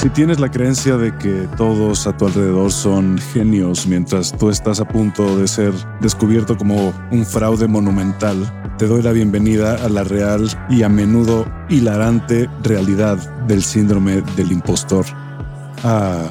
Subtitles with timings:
[0.00, 4.78] Si tienes la creencia de que todos a tu alrededor son genios mientras tú estás
[4.78, 8.36] a punto de ser descubierto como un fraude monumental,
[8.78, 14.52] te doy la bienvenida a la real y a menudo hilarante realidad del síndrome del
[14.52, 15.04] impostor.
[15.82, 16.28] Ah,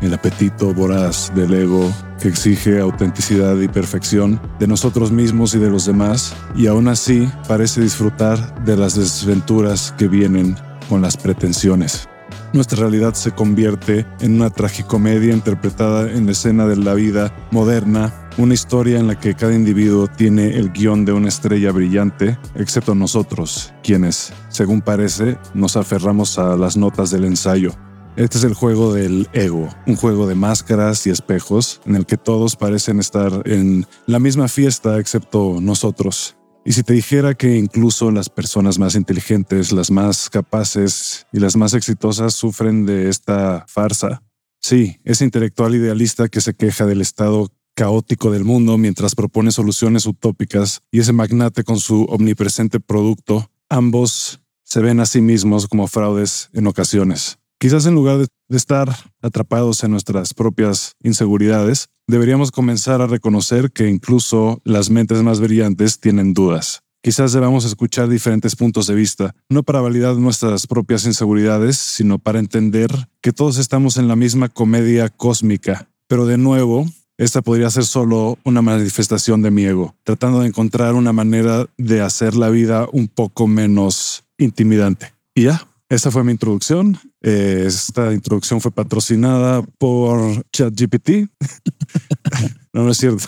[0.00, 5.70] el apetito voraz del ego que exige autenticidad y perfección de nosotros mismos y de
[5.70, 10.54] los demás, y aún así parece disfrutar de las desventuras que vienen
[10.88, 12.08] con las pretensiones
[12.52, 18.54] nuestra realidad se convierte en una tragicomedia interpretada en escena de la vida moderna, una
[18.54, 23.72] historia en la que cada individuo tiene el guion de una estrella brillante, excepto nosotros,
[23.82, 27.72] quienes, según parece, nos aferramos a las notas del ensayo.
[28.16, 32.18] Este es el juego del ego, un juego de máscaras y espejos en el que
[32.18, 36.36] todos parecen estar en la misma fiesta excepto nosotros.
[36.64, 41.56] Y si te dijera que incluso las personas más inteligentes, las más capaces y las
[41.56, 44.22] más exitosas sufren de esta farsa.
[44.60, 50.06] Sí, ese intelectual idealista que se queja del estado caótico del mundo mientras propone soluciones
[50.06, 55.88] utópicas y ese magnate con su omnipresente producto, ambos se ven a sí mismos como
[55.88, 57.38] fraudes en ocasiones.
[57.62, 63.88] Quizás en lugar de, estar atrapados en nuestras propias inseguridades, deberíamos comenzar a reconocer que
[63.88, 66.82] incluso las mentes más brillantes tienen dudas.
[67.04, 72.40] Quizás debamos escuchar diferentes puntos de vista, no para validar nuestras propias inseguridades, sino para
[72.40, 72.90] entender
[73.20, 75.88] que todos estamos en la misma comedia cósmica.
[76.08, 76.84] Pero de nuevo,
[77.16, 82.00] esta podría ser solo una manifestación de mi ego, tratando de encontrar una manera de
[82.00, 85.14] hacer la vida un poco menos intimidante.
[85.32, 86.98] Y ya, esta fue mi introducción.
[87.22, 91.28] Eh, esta introducción fue patrocinada por ChatGPT.
[92.72, 93.24] no, no es cierto.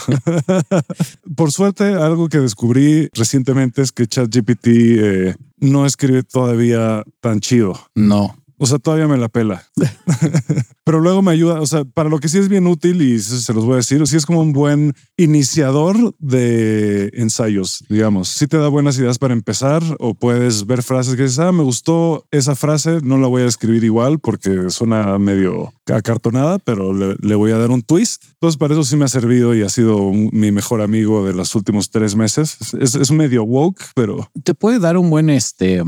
[1.37, 7.79] por suerte, algo que descubrí recientemente es que ChatGPT eh, no escribe todavía tan chido.
[7.95, 8.37] No.
[8.59, 9.65] O sea, todavía me la pela.
[10.85, 13.53] Pero luego me ayuda, o sea, para lo que sí es bien útil y se
[13.53, 18.29] los voy a decir, sí es como un buen iniciador de ensayos, digamos.
[18.29, 21.63] Sí te da buenas ideas para empezar o puedes ver frases que dices, ah, me
[21.63, 27.35] gustó esa frase, no la voy a escribir igual porque suena medio acartonada, pero le,
[27.35, 28.25] voy a dar un twist.
[28.35, 31.55] Entonces, para eso sí me ha servido y ha sido mi mejor amigo de los
[31.55, 32.57] últimos tres meses.
[32.81, 34.31] Es, es medio woke, pero...
[34.43, 35.83] Te puede dar un buen, este,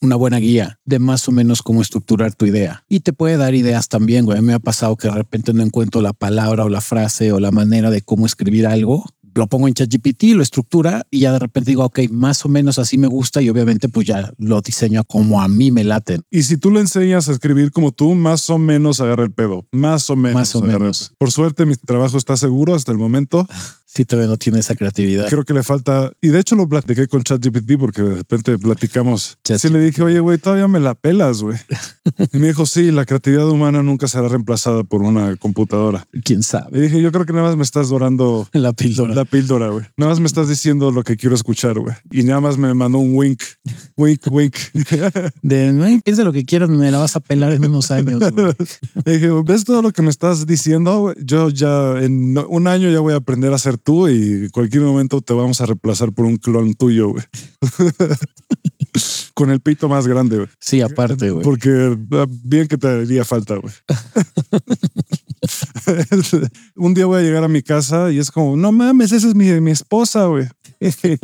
[0.00, 2.84] una buena guía de más o menos cómo estructurar tu idea.
[2.88, 4.40] Y te puede dar ideas también, güey.
[4.40, 7.50] Me ha pasado que de repente no encuentro la palabra o la frase o la
[7.50, 9.04] manera de cómo escribir algo
[9.34, 12.78] lo pongo en ChatGPT, lo estructura y ya de repente digo, ok, más o menos
[12.78, 16.22] así me gusta y obviamente pues ya lo diseño como a mí me laten.
[16.30, 19.66] Y si tú le enseñas a escribir como tú, más o menos agarra el pedo,
[19.72, 20.34] más o menos.
[20.34, 21.12] Más o menos.
[21.18, 23.46] Por suerte mi trabajo está seguro hasta el momento.
[23.94, 25.28] Si todavía no tiene esa creatividad.
[25.28, 29.36] Creo que le falta, y de hecho lo platiqué con ChatGPT porque de repente platicamos.
[29.52, 31.58] Así le dije, oye, güey, todavía me la pelas, güey.
[32.32, 36.06] y me dijo, sí, la creatividad humana nunca será reemplazada por una computadora.
[36.24, 36.78] ¿Quién sabe?
[36.78, 39.14] Y dije, yo creo que nada más me estás dorando la píldora.
[39.14, 39.84] La píldora, güey.
[39.98, 41.94] Nada más me estás diciendo lo que quiero escuchar, güey.
[42.10, 43.42] Y nada más me mandó un wink,
[43.98, 44.56] wink, wink.
[45.42, 48.22] de, piensa lo que quieras, me la vas a pelar en unos años.
[49.04, 51.12] dije, ¿ves todo lo que me estás diciendo?
[51.22, 54.82] Yo ya en un año ya voy a aprender a ser tú y en cualquier
[54.82, 57.24] momento te vamos a reemplazar por un clon tuyo, güey.
[59.34, 60.48] Con el pito más grande, güey.
[60.60, 61.42] Sí, aparte, güey.
[61.42, 63.72] Porque ah, bien que te haría falta, güey.
[66.76, 69.34] un día voy a llegar a mi casa y es como, no mames, esa es
[69.34, 70.46] mi, mi esposa, güey.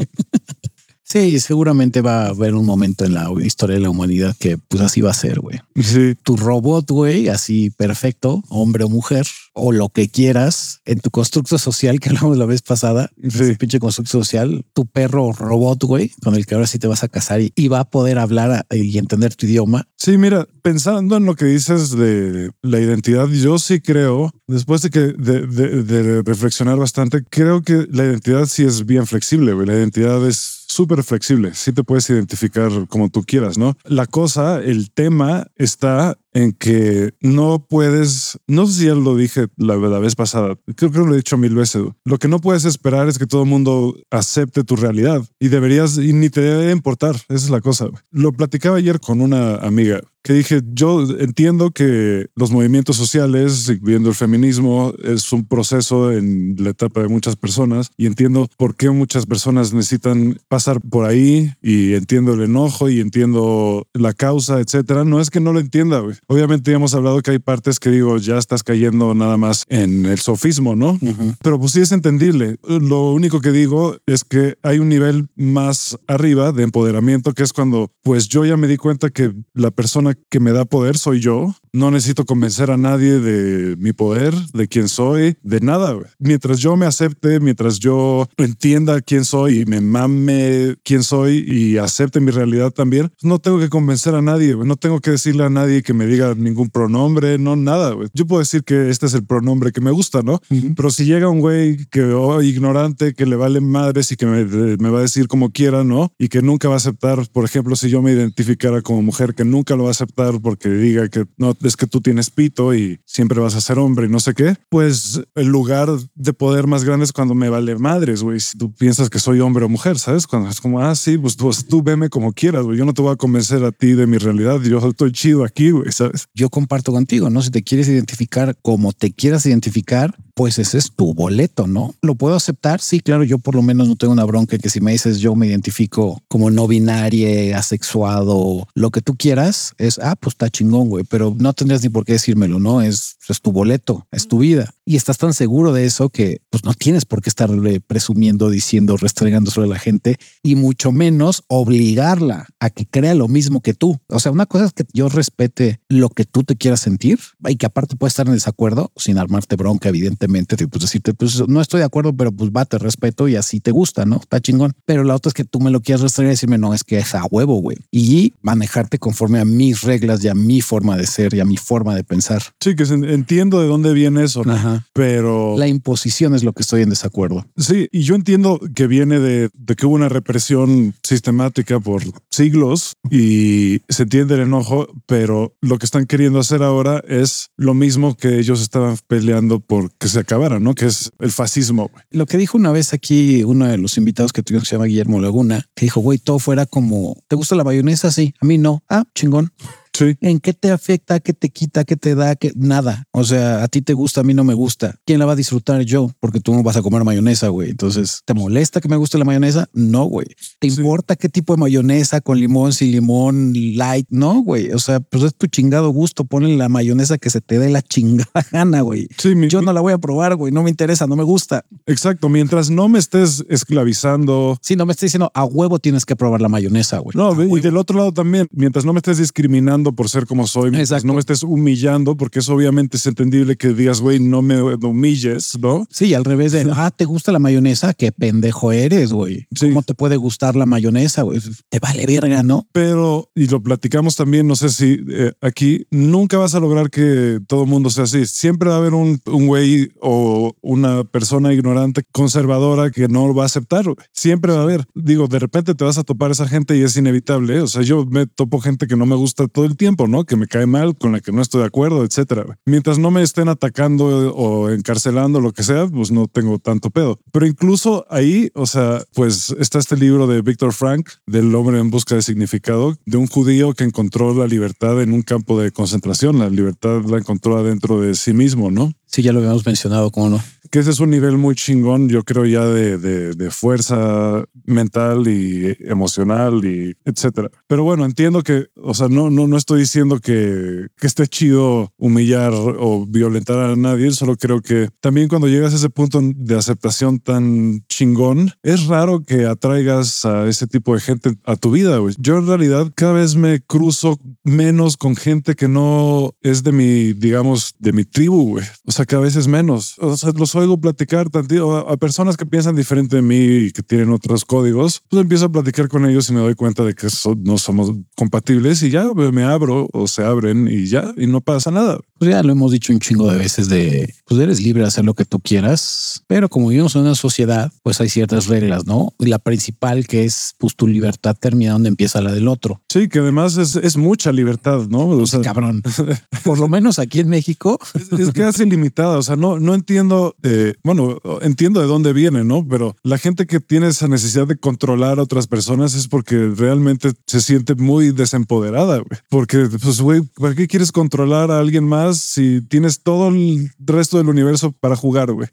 [1.10, 4.82] Sí, seguramente va a haber un momento en la historia de la humanidad que pues
[4.82, 5.58] así va a ser, güey.
[5.74, 6.14] Sí.
[6.22, 11.56] Tu robot, güey, así perfecto, hombre o mujer, o lo que quieras, en tu constructo
[11.56, 13.54] social que hablamos la vez pasada, sí.
[13.58, 17.08] pinche constructo social, tu perro robot, güey, con el que ahora sí te vas a
[17.08, 19.86] casar y, va a poder hablar y entender tu idioma.
[19.96, 24.90] Sí, mira, pensando en lo que dices de la identidad, yo sí creo, después de
[24.90, 29.66] que de, de reflexionar bastante, creo que la identidad sí es bien flexible, güey.
[29.66, 31.54] La identidad es súper flexible.
[31.54, 33.76] Sí te puedes identificar como tú quieras, ¿no?
[33.84, 39.46] La cosa, el tema está en que no puedes, no sé si ya lo dije
[39.56, 43.08] la, vez pasada, creo que lo he dicho mil veces, lo que no puedes esperar
[43.08, 47.16] es que todo el mundo acepte tu realidad y deberías, y ni te debe importar,
[47.16, 47.88] esa es la cosa.
[48.10, 54.10] Lo platicaba ayer con una amiga que dije, yo entiendo que los movimientos sociales, incluyendo
[54.10, 58.90] el feminismo, es un proceso en la etapa de muchas personas y entiendo por qué
[58.90, 65.04] muchas personas necesitan pasar por ahí y entiendo el enojo y entiendo la causa, etcétera.
[65.04, 66.16] No es que no lo entienda, güey.
[66.26, 70.06] Obviamente ya hemos hablado que hay partes que digo, ya estás cayendo nada más en
[70.06, 70.98] el sofismo, ¿no?
[71.42, 72.56] Pero pues sí es entendible.
[72.66, 77.52] Lo único que digo es que hay un nivel más arriba de empoderamiento que es
[77.52, 81.20] cuando pues yo ya me di cuenta que la persona que me da poder soy
[81.20, 85.96] yo, No necesito convencer a nadie de mi poder, de quién soy, de nada.
[86.18, 91.78] Mientras yo me acepte, mientras yo entienda quién soy y me mame quién soy y
[91.78, 94.56] acepte mi realidad también, pues no tengo que convencer a nadie.
[94.56, 97.94] No tengo que decirle a nadie que me diga ningún pronombre, no nada.
[98.12, 100.40] Yo puedo decir que este es el pronombre que me gusta, ¿no?
[100.74, 104.44] Pero si llega un güey que oh, ignorante, que le vale madres y que me,
[104.78, 106.12] me va a decir como quiera, ¿no?
[106.18, 109.44] Y que nunca va a aceptar, por ejemplo, si yo me identificara como mujer, que
[109.44, 113.00] nunca lo va a aceptar porque diga que no, es que tú tienes pito y
[113.04, 116.84] siempre vas a ser hombre y no sé qué, pues el lugar de poder más
[116.84, 118.40] grande es cuando me vale madres, güey.
[118.40, 120.26] Si tú piensas que soy hombre o mujer, ¿sabes?
[120.26, 122.78] Cuando es como, ah, sí, pues tú, tú veme como quieras, güey.
[122.78, 124.60] Yo no te voy a convencer a ti de mi realidad.
[124.62, 126.26] Yo estoy chido aquí, güey, ¿sabes?
[126.34, 127.42] Yo comparto contigo, ¿no?
[127.42, 131.94] Si te quieres identificar como te quieras identificar, pues ese es tu boleto, ¿no?
[132.00, 132.80] ¿Lo puedo aceptar?
[132.80, 135.34] Sí, claro, yo por lo menos no tengo una bronca que si me dices yo
[135.34, 140.88] me identifico como no binaria, asexuado, lo que tú quieras, es, ah, pues está chingón,
[140.88, 142.82] güey, pero no tendrías ni por qué decírmelo, ¿no?
[142.82, 144.72] Es, es tu boleto, es tu vida.
[144.84, 147.50] Y estás tan seguro de eso que pues no tienes por qué estar
[147.86, 153.60] presumiendo, diciendo, restregando sobre la gente y mucho menos obligarla a que crea lo mismo
[153.60, 153.98] que tú.
[154.08, 157.56] O sea, una cosa es que yo respete lo que tú te quieras sentir y
[157.56, 161.60] que aparte puede estar en desacuerdo sin armarte bronca, evidentemente, de, pues decirte, pues no
[161.60, 164.16] estoy de acuerdo, pero pues va, te respeto y así te gusta, ¿no?
[164.16, 164.72] Está chingón.
[164.84, 166.98] Pero la otra es que tú me lo quieras restregar y decirme, no, es que
[166.98, 167.76] es a huevo, güey.
[167.90, 171.56] Y manejarte conforme a mis reglas y a mi forma de ser y a mi
[171.56, 172.42] forma de pensar.
[172.60, 174.42] Sí, que entiendo de dónde viene eso.
[174.48, 174.84] Ajá.
[174.92, 177.46] pero La imposición es lo que estoy en desacuerdo.
[177.56, 182.94] Sí, y yo entiendo que viene de, de que hubo una represión sistemática por siglos
[183.10, 188.16] y se entiende el enojo, pero lo que están queriendo hacer ahora es lo mismo
[188.16, 190.74] que ellos estaban peleando por que se acabara, ¿no?
[190.74, 191.90] Que es el fascismo.
[192.10, 194.86] Lo que dijo una vez aquí uno de los invitados que tuvimos que se llama
[194.86, 198.10] Guillermo Laguna, que dijo, güey, todo fuera como, ¿te gusta la mayonesa?
[198.10, 198.82] Sí, a mí no.
[198.88, 199.52] Ah, chingón.
[199.98, 200.16] Sí.
[200.20, 201.18] ¿En qué te afecta?
[201.20, 201.84] ¿Qué te quita?
[201.84, 202.36] ¿Qué te da?
[202.36, 202.52] ¿Qué?
[202.54, 203.04] Nada.
[203.12, 204.94] O sea, a ti te gusta, a mí no me gusta.
[205.04, 205.82] ¿Quién la va a disfrutar?
[205.82, 207.70] Yo, porque tú no vas a comer mayonesa, güey.
[207.70, 209.68] Entonces, ¿te molesta que me guste la mayonesa?
[209.72, 210.26] No, güey.
[210.60, 210.80] ¿Te Sí.
[210.80, 214.06] importa qué tipo de mayonesa con limón, sin limón, light?
[214.10, 214.70] No, güey.
[214.72, 216.24] O sea, pues es tu chingado gusto.
[216.24, 219.08] Ponle la mayonesa que se te dé la chingada gana, güey.
[219.18, 220.52] Sí, mi- Yo no la voy a probar, güey.
[220.52, 221.64] No me interesa, no me gusta.
[221.86, 222.28] exacto.
[222.28, 224.58] Mientras no me estés esclavizando.
[224.62, 227.16] Si no me estés diciendo a huevo tienes que probar la mayonesa, güey.
[227.16, 227.56] No, A y huevo.
[227.58, 231.06] del otro lado también, mientras no me estés discriminando por ser como soy, Exacto.
[231.06, 235.58] no me estés humillando, porque es obviamente es entendible que digas, güey, no me humilles,
[235.60, 235.86] ¿no?
[235.90, 237.94] Sí, al revés de, ah, ¿te gusta la mayonesa?
[237.94, 239.46] Qué pendejo eres, güey.
[239.54, 239.68] Sí.
[239.68, 241.40] ¿Cómo te puede gustar la mayonesa, güey?
[241.68, 242.66] Te vale verga, ¿no?
[242.72, 247.40] pero, y lo platicamos también, no sé si eh, aquí, nunca vas a lograr que
[247.46, 248.26] todo el mundo sea así.
[248.26, 253.34] Siempre va a haber un, un güey o una persona ignorante, conservadora, que no lo
[253.34, 253.84] va a aceptar.
[254.12, 254.86] Siempre va a haber.
[254.94, 257.60] Digo, de repente te vas a topar esa gente y es inevitable.
[257.60, 260.24] O sea, yo me topo gente que no me gusta todo el tiempo, ¿no?
[260.24, 262.58] Que me cae mal, con la que no estoy de acuerdo, etcétera.
[262.66, 267.18] Mientras no me estén atacando o encarcelando, lo que sea, pues no tengo tanto pedo.
[267.32, 271.90] Pero incluso ahí, o sea, pues está este libro de Víctor Frank, del hombre en
[271.90, 276.38] busca de significado, de un judío que encontró la libertad en un campo de concentración.
[276.38, 278.92] La libertad la encontró adentro de sí mismo, ¿no?
[279.06, 280.42] Sí, ya lo habíamos mencionado, ¿cómo no?
[280.70, 285.28] Que ese es un nivel muy chingón, yo creo ya de, de, de fuerza mental
[285.28, 287.50] y emocional y etcétera.
[287.66, 291.92] Pero bueno, entiendo que, o sea, no, no, no estoy diciendo que, que esté chido
[291.96, 296.56] humillar o violentar a nadie, solo creo que también cuando llegas a ese punto de
[296.56, 301.98] aceptación tan chingón, es raro que atraigas a ese tipo de gente a tu vida.
[301.98, 302.14] güey.
[302.18, 307.12] Yo en realidad cada vez me cruzo menos con gente que no es de mi,
[307.12, 308.64] digamos, de mi tribu, güey.
[308.86, 309.96] O sea, cada vez es menos.
[309.98, 313.82] O sea, los oigo platicar tantito a, personas que piensan diferente de mí y que
[313.82, 315.02] tienen otros códigos.
[315.08, 317.92] Pues empiezo a platicar con ellos y me doy cuenta de que so- no somos
[318.16, 321.98] compatibles y ya me abro o se abren y ya, y no pasa nada.
[322.18, 325.04] Pues ya lo hemos dicho un chingo de veces de, pues eres libre de hacer
[325.04, 329.14] lo que tú quieras, pero como vivimos en una sociedad, pues hay ciertas reglas, ¿no?
[329.18, 332.80] Y la principal que es, pues tu libertad termina donde empieza la del otro.
[332.88, 335.06] Sí, que además es, es mucha libertad, ¿no?
[335.06, 335.82] O sea, Cabrón.
[336.44, 339.18] Por lo menos aquí en México, es, es casi limitada.
[339.18, 342.66] O sea, no, no entiendo, eh, bueno, entiendo de dónde viene, ¿no?
[342.66, 347.12] Pero la gente que tiene esa necesidad de controlar a otras personas es porque realmente
[347.26, 349.20] se siente muy desempoderada, güey.
[349.28, 354.16] Porque, pues, güey, ¿para qué quieres controlar a alguien más si tienes todo el resto
[354.16, 355.48] del universo para jugar, güey?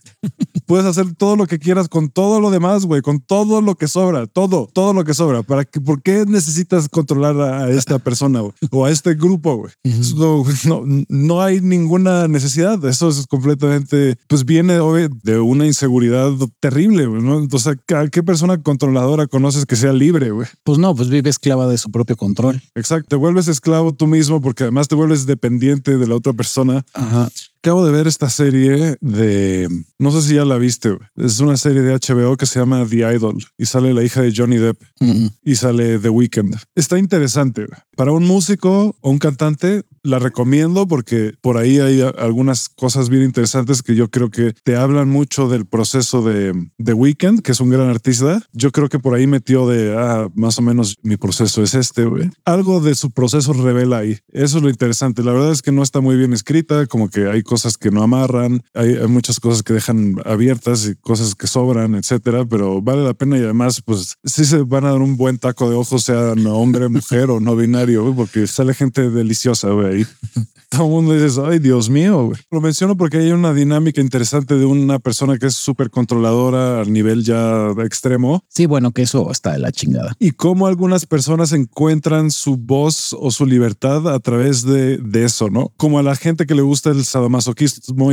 [0.66, 3.88] Puedes hacer todo lo que quieras con todo lo demás, güey, con todo lo que
[3.88, 5.44] sobra, todo, todo lo que sobra.
[5.44, 8.42] ¿Para que, ¿Por qué necesitas controlar a esta persona
[8.72, 9.72] o a este grupo, güey?
[10.16, 12.84] no, no, no hay ninguna necesidad.
[12.86, 14.76] Eso es completamente, pues viene
[15.24, 17.40] de una inseguridad terrible, güey, ¿no?
[17.40, 20.48] Entonces, ¿a ¿qué persona controladora conoces que sea libre, güey?
[20.64, 22.62] Pues no, pues vive esclava de su propio control.
[22.76, 26.86] Exacto, te vuelves esclavo tú mismo porque además te vuelves dependiente de la otra persona.
[26.94, 27.30] Ajá.
[27.66, 29.68] Acabo de ver esta serie de,
[29.98, 33.16] no sé si ya la viste, es una serie de HBO que se llama The
[33.16, 36.56] Idol y sale la hija de Johnny Depp Mm, y sale The Weeknd.
[36.74, 37.66] Está interesante.
[37.98, 43.24] Para un músico o un cantante, la recomiendo porque por ahí hay algunas cosas bien
[43.24, 46.54] interesantes que yo creo que te hablan mucho del proceso de
[46.84, 48.42] The Weeknd, que es un gran artista.
[48.54, 52.06] Yo creo que por ahí metió de, ah, más o menos mi proceso es este,
[52.06, 52.30] güey.
[52.46, 54.18] Algo de su proceso revela ahí.
[54.32, 55.24] Eso es lo interesante.
[55.24, 58.04] La verdad es que no está muy bien escrita, como que hay cosas que no
[58.04, 63.04] amarran, hay, hay muchas cosas que dejan abiertas y cosas que sobran, etcétera, pero vale
[63.04, 66.04] la pena y además, pues sí se van a dar un buen taco de ojos,
[66.04, 70.06] sean hombre, mujer o no binario, porque sale gente deliciosa, güey, ahí.
[70.70, 72.40] Todo el mundo dice, ay, Dios mío, güey.
[72.52, 76.92] Lo menciono porque hay una dinámica interesante de una persona que es súper controladora al
[76.92, 80.14] nivel ya extremo Sí, bueno, que eso está de la chingada.
[80.20, 85.50] y cómo algunas personas encuentran su voz o su libertad a través de, de eso,
[85.50, 85.72] ¿no?
[85.78, 87.06] Como a la gente que le gusta el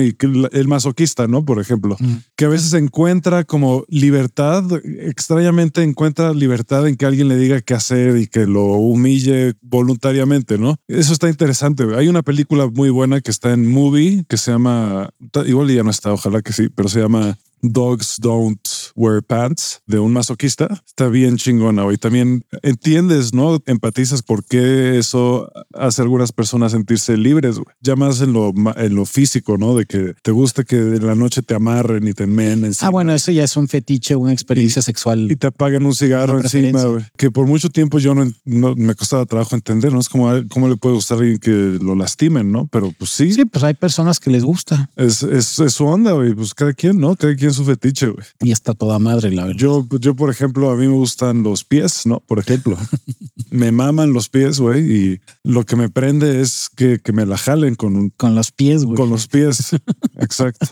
[0.01, 0.17] y
[0.53, 1.45] el masoquista, ¿no?
[1.45, 1.97] Por ejemplo,
[2.37, 4.65] que a veces encuentra como libertad,
[5.01, 10.59] extrañamente encuentra libertad en que alguien le diga qué hacer y que lo humille voluntariamente,
[10.59, 10.77] ¿no?
[10.89, 11.85] Eso está interesante.
[11.97, 15.11] Hay una película muy buena que está en movie que se llama,
[15.47, 18.61] igual ya no está, ojalá que sí, pero se llama Dogs Don't
[18.95, 20.83] Wear Pants de un masoquista.
[20.87, 21.97] Está bien chingona, güey.
[21.97, 23.63] También entiendes, ¿no?
[23.67, 27.75] Empatizas por qué eso hace a algunas personas sentirse libres, güey.
[27.81, 29.77] Ya más en lo, en lo físico, ¿no?
[29.77, 32.73] De que te gusta que en la noche te amarren y te enmenen.
[32.81, 35.31] Ah, bueno, eso ya es un fetiche, una experiencia sexual.
[35.31, 37.05] Y te apaguen un cigarro encima, güey.
[37.17, 40.01] Que por mucho tiempo yo no, no- me costaba trabajo entender, ¿no?
[40.01, 42.67] Es como, ¿cómo le puede gustar a alguien que lo lastimen, no?
[42.73, 46.13] Pero pues sí, Sí, pues hay personas que les gusta es, es, es su onda,
[46.13, 46.35] güey.
[46.35, 47.15] Pues cada quien, ¿no?
[47.17, 48.25] Cada quien su fetiche, güey.
[48.41, 49.59] y está toda madre, la verdad.
[49.59, 52.21] Yo, yo, por ejemplo, a mí me gustan los pies, ¿no?
[52.21, 52.77] Por ejemplo,
[53.51, 54.81] me maman los pies, güey,
[55.13, 58.53] y lo que me prende es que, que me la jalen con, un- Con los
[58.53, 58.97] pies, güey.
[58.97, 59.73] con los pies.
[60.19, 60.67] Exacto.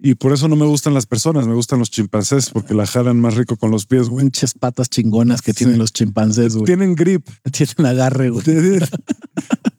[0.00, 3.20] Y por eso no me gustan las personas, me gustan los chimpancés porque la jalan
[3.20, 4.24] más rico con los pies, güey.
[4.24, 6.66] Pinches patas chingonas que tienen los chimpancés, güey.
[6.66, 8.44] Tienen grip Tienen agarre, güey.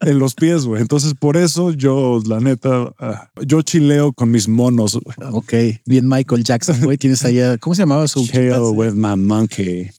[0.01, 0.81] En los pies, güey.
[0.81, 4.97] Entonces, por eso yo, la neta, ah, yo chileo con mis monos.
[5.03, 5.15] güey.
[5.31, 5.53] Ok,
[5.85, 6.97] bien Michael Jackson, güey.
[6.97, 9.89] Tienes allá, ¿cómo se llamaba su Chill with my monkey.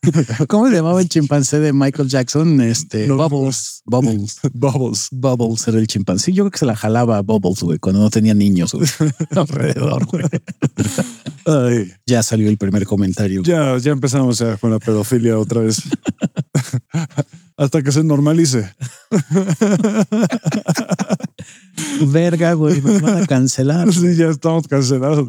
[0.48, 2.60] ¿Cómo se llamaba el chimpancé de Michael Jackson?
[2.60, 3.16] Este No.
[3.16, 5.08] Bubbles, Bubbles, Bubbles.
[5.10, 6.32] Bubbles era el chimpancé.
[6.32, 8.74] Yo creo que se la jalaba a Bubbles, güey, cuando no tenía niños
[9.32, 10.24] alrededor, güey.
[11.46, 13.42] Ay, Ya salió el primer comentario.
[13.42, 15.82] ya, ya empezamos ya con la pedofilia otra vez.
[17.58, 18.72] Hasta que se normalice.
[22.10, 23.92] Verga, güey, nos van a cancelar.
[23.98, 25.26] Sí, ya estamos cancelados.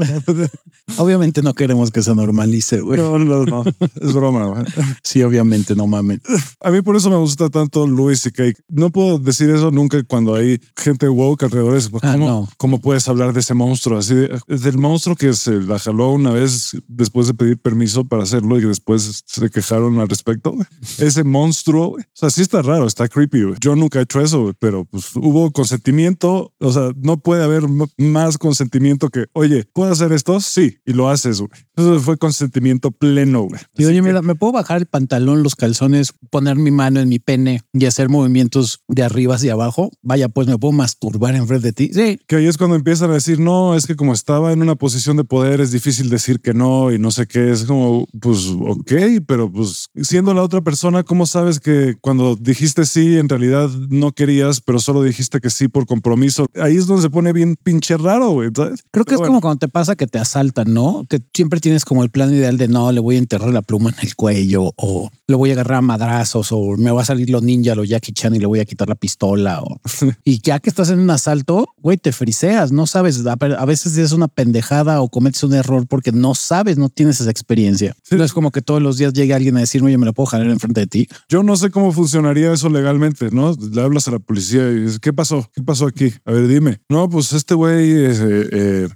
[0.98, 3.00] Obviamente no queremos que se normalice, güey.
[3.00, 3.64] No, no, no.
[4.02, 4.46] Es broma.
[4.48, 4.64] güey.
[5.04, 6.20] Sí, obviamente, no mames.
[6.62, 8.58] A mí por eso me gusta tanto Louis y Cake.
[8.70, 11.78] No puedo decir eso nunca cuando hay gente woke alrededor.
[11.78, 12.50] Es, ¿Cómo, Ah, no.
[12.58, 14.00] cómo puedes hablar de ese monstruo?
[14.00, 18.24] Así de- del monstruo que se la jaló una vez después de pedir permiso para
[18.24, 20.52] hacerlo y después se quejaron al respecto.
[20.54, 20.66] güey.
[20.98, 22.04] Ese monstruo, güey.
[22.04, 23.44] o sea, sí está raro, está creepy.
[23.44, 23.56] güey.
[23.62, 25.99] Yo nunca he hecho eso, pero pues hubo consentimiento.
[26.08, 27.64] O sea, no puede haber
[27.98, 30.40] más consentimiento que, oye, ¿puedo hacer esto?
[30.40, 31.40] Sí, y lo haces.
[31.40, 31.52] güey.
[31.76, 33.44] Eso fue consentimiento pleno.
[33.44, 33.62] güey.
[33.78, 37.10] Y oye, que- mira, me puedo bajar el pantalón, los calzones, poner mi mano en
[37.10, 39.92] mi pene y hacer movimientos de arriba hacia abajo.
[40.02, 41.92] Vaya, pues me puedo masturbar enfrente de ti.
[41.94, 44.76] Sí, Que ahí es cuando empiezan a decir, no, es que como estaba en una
[44.76, 47.52] posición de poder es difícil decir que no y no sé qué.
[47.52, 48.92] Es como, pues, ok,
[49.26, 54.12] pero pues siendo la otra persona, ¿cómo sabes que cuando dijiste sí, en realidad no
[54.12, 56.46] querías, pero solo dijiste que sí por compromiso?
[56.56, 58.50] Ahí es donde se pone bien pinche raro, güey.
[58.56, 58.84] ¿sabes?
[58.92, 61.06] creo que Pero es bueno, como cuando te pasa que te asaltan, ¿no?
[61.10, 63.90] Que siempre tienes como el plan ideal de no, le voy a enterrar la pluma
[63.90, 67.30] en el cuello o le voy a agarrar a madrazos o me va a salir
[67.30, 69.62] lo ninja, lo Jackie Chan y le voy a quitar la pistola.
[69.62, 69.82] O...
[70.24, 73.24] y ya que estás en un asalto, güey, te friseas, no sabes.
[73.26, 77.32] A veces es una pendejada o cometes un error porque no sabes, no tienes esa
[77.32, 77.96] experiencia.
[78.12, 80.28] No es como que todos los días llegue alguien a decirme, oye, me lo puedo
[80.28, 81.08] jalar enfrente de ti.
[81.28, 83.30] Yo no sé cómo funcionaría eso legalmente.
[83.32, 83.56] ¿no?
[83.72, 85.50] Le hablas a la policía y dices, ¿qué pasó?
[85.54, 86.14] ¿Qué pasó aquí?
[86.26, 86.80] A ver, dime.
[86.90, 88.10] No, pues este güey eh,
[88.52, 88.88] eh,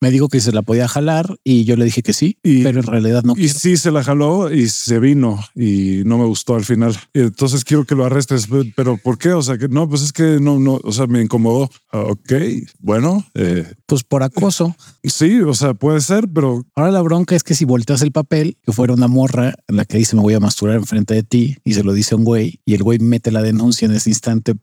[0.00, 2.80] me dijo que se la podía jalar y yo le dije que sí, y, pero
[2.80, 3.34] en realidad no.
[3.36, 6.96] Y sí se la jaló y se vino y no me gustó al final.
[7.12, 9.32] Y entonces quiero que lo arrestes, pero ¿por qué?
[9.32, 11.70] O sea, que no, pues es que no, no, o sea, me incomodó.
[11.92, 12.32] Ah, ok,
[12.80, 13.24] bueno.
[13.34, 14.74] Eh, pues por acoso.
[15.04, 16.64] Sí, o sea, puede ser, pero...
[16.74, 19.84] Ahora la bronca es que si volteas el papel, que fuera una morra en la
[19.84, 22.60] que dice me voy a masturbar enfrente de ti y se lo dice un güey
[22.64, 24.54] y el güey mete la denuncia en ese instante,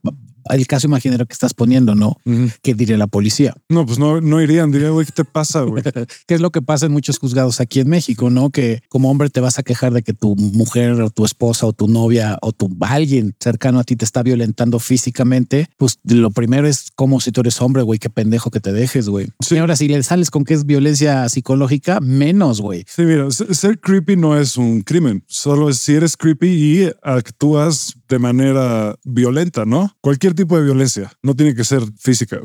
[0.49, 2.17] el caso imaginario que estás poniendo, ¿no?
[2.61, 3.53] ¿Qué diría la policía?
[3.69, 5.83] No, pues no, no irían, diría, güey, ¿qué te pasa, güey?
[6.27, 8.49] ¿Qué es lo que pasa en muchos juzgados aquí en México, no?
[8.49, 11.73] Que como hombre te vas a quejar de que tu mujer o tu esposa o
[11.73, 16.67] tu novia o tu alguien cercano a ti te está violentando físicamente, pues lo primero
[16.67, 19.27] es como si tú eres hombre, güey, qué pendejo que te dejes, güey.
[19.39, 19.55] Sí.
[19.55, 22.85] Y ahora si le sales con que es violencia psicológica, menos, güey.
[22.87, 27.95] Sí, mira, ser creepy no es un crimen, solo es si eres creepy y actúas
[28.09, 29.95] de manera violenta, ¿no?
[30.01, 32.39] Cualquier tipo de violencia, no tiene que ser física.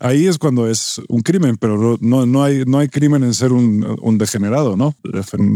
[0.00, 3.52] Ahí es cuando es un crimen, pero no, no, hay, no hay crimen en ser
[3.52, 4.94] un, degenerado, ¿no?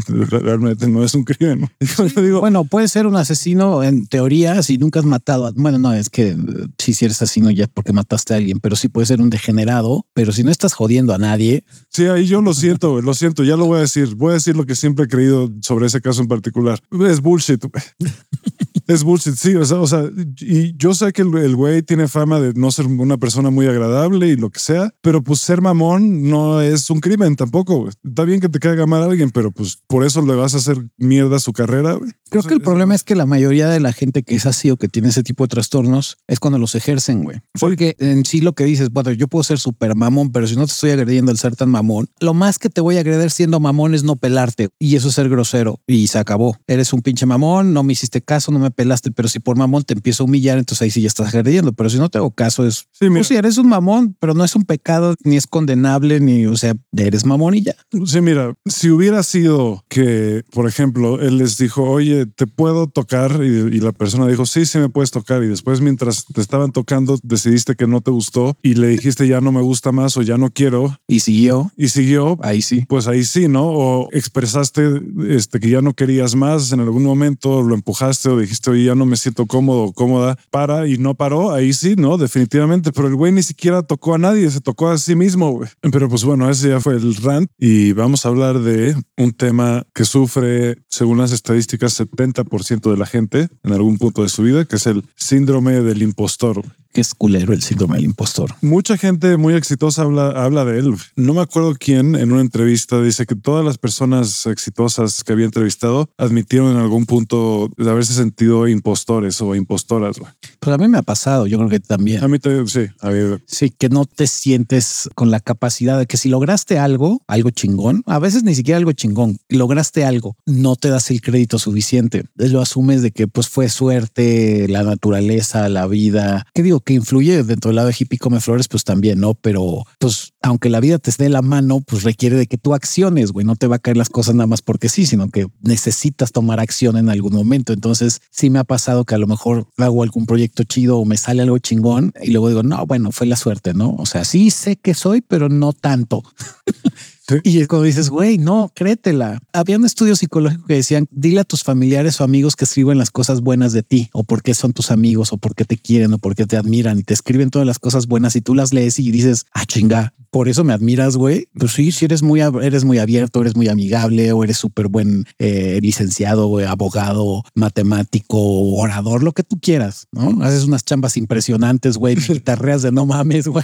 [0.07, 1.69] Realmente no es un crimen.
[2.41, 5.47] bueno, puede ser un asesino en teoría si nunca has matado.
[5.47, 6.37] A, bueno, no, es que
[6.79, 10.07] si, si eres asesino ya porque mataste a alguien, pero sí puede ser un degenerado,
[10.15, 11.65] pero si no estás jodiendo a nadie.
[11.91, 14.15] Sí, ahí yo lo siento, lo siento, ya lo voy a decir.
[14.15, 16.81] Voy a decir lo que siempre he creído sobre ese caso en particular.
[17.07, 17.63] Es bullshit.
[18.87, 20.05] es bullshit, sí, o sea, o sea,
[20.41, 24.29] y yo sé que el güey tiene fama de no ser una persona muy agradable
[24.29, 27.89] y lo que sea, pero pues ser mamón no es un crimen tampoco.
[27.89, 30.59] Está bien que te caiga mal a alguien, pero pues por eso le vas a
[30.59, 31.99] hacer mierda a su carrera.
[32.31, 34.77] Creo que el problema es que la mayoría de la gente que es así o
[34.77, 37.41] que tiene ese tipo de trastornos es cuando los ejercen, güey.
[37.61, 40.67] Porque en sí lo que dices, bueno, yo puedo ser súper mamón, pero si no
[40.67, 43.61] te estoy agrediendo al ser tan mamón, lo más que te voy a agredir siendo
[43.61, 46.57] mamón es no pelarte y eso es ser grosero y se acabó.
[46.67, 48.82] Eres un pinche mamón, no me hiciste caso, no me pelaste,
[49.15, 51.73] pero si por mamón te empiezo a humillar, entonces ahí sí ya estás agrediendo.
[51.73, 54.45] Pero si no te hago caso, es sí, pues si eres un mamón, pero no
[54.45, 57.75] es un pecado, ni es condenable, ni o sea, eres mamón y ya.
[58.07, 63.43] Sí, mira, si hubiera sido que, por ejemplo, él les dijo, oye, te puedo tocar,
[63.43, 67.19] y, la persona dijo, sí, sí me puedes tocar, y después mientras te estaban tocando,
[67.23, 70.39] decidiste que no te gustó y le dijiste ya no me gusta más o ya
[70.39, 70.97] no quiero.
[71.07, 71.73] Y siguió.
[71.77, 72.39] Y siguió.
[72.43, 72.85] Ahí sí.
[72.89, 73.67] Pues ahí sí, ¿no?
[73.67, 78.62] O expresaste este, que ya no querías más en algún momento, lo empujaste o dijiste,
[78.71, 82.19] oye, ya no me siento cómodo cómoda, para y no paró, ahí sí, ¿no?
[82.19, 85.61] Definitivamente, pero el güey ni siquiera tocó a nadie, se tocó a sí mismo.
[85.81, 89.85] Pero pues bueno, ese ya fue el rant y vamos a hablar de un tema
[89.95, 94.65] que sufre, según las estadísticas, 70% de la gente en algún punto de su vida,
[94.65, 98.55] que es el síndrome del impostor que es culero el síndrome del impostor.
[98.61, 100.95] Mucha gente muy exitosa habla, habla de él.
[101.17, 105.47] No me acuerdo quién en una entrevista dice que todas las personas exitosas que había
[105.47, 110.17] entrevistado admitieron en algún punto de haberse sentido impostores o impostoras.
[110.61, 112.23] Pues a mí me ha pasado, yo creo que también.
[112.23, 112.87] A mí también, sí.
[113.01, 113.13] A
[113.47, 118.03] Sí, que no te sientes con la capacidad de que si lograste algo, algo chingón,
[118.07, 122.25] a veces ni siquiera algo chingón, lograste algo, no te das el crédito suficiente.
[122.37, 126.47] Lo asumes de que pues fue suerte, la naturaleza, la vida.
[126.55, 126.81] ¿Qué digo?
[126.83, 129.35] Que influye dentro del lado de hippie come flores, pues también, ¿no?
[129.35, 133.33] Pero pues aunque la vida te dé la mano, pues requiere de que tú acciones,
[133.33, 133.47] güey.
[133.47, 136.61] No te va a caer las cosas nada más porque sí, sino que necesitas tomar
[136.61, 137.73] acción en algún momento.
[137.73, 141.17] Entonces sí me ha pasado que a lo mejor hago algún proyecto chido o me
[141.17, 143.95] sale algo chingón y luego digo, no, bueno, fue la suerte, ¿no?
[143.99, 146.23] O sea, sí sé que soy, pero no tanto.
[147.45, 149.41] Y es cuando dices, güey, no, créetela.
[149.53, 153.11] Había un estudio psicológico que decían, dile a tus familiares o amigos que escriben las
[153.11, 156.13] cosas buenas de ti, o por qué son tus amigos, o por qué te quieren,
[156.13, 158.73] o por qué te admiran, y te escriben todas las cosas buenas y tú las
[158.73, 161.47] lees y dices, ah, chinga, por eso me admiras, güey.
[161.59, 165.27] Pues sí, si eres muy, eres muy abierto, eres muy amigable, o eres súper buen
[165.39, 170.43] eh, licenciado, abogado, matemático, orador, lo que tú quieras, ¿no?
[170.43, 173.63] Haces unas chambas impresionantes, güey, guitarreas de no mames, güey.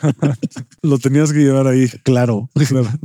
[0.82, 1.88] lo tenías que llevar ahí.
[2.02, 2.48] Claro.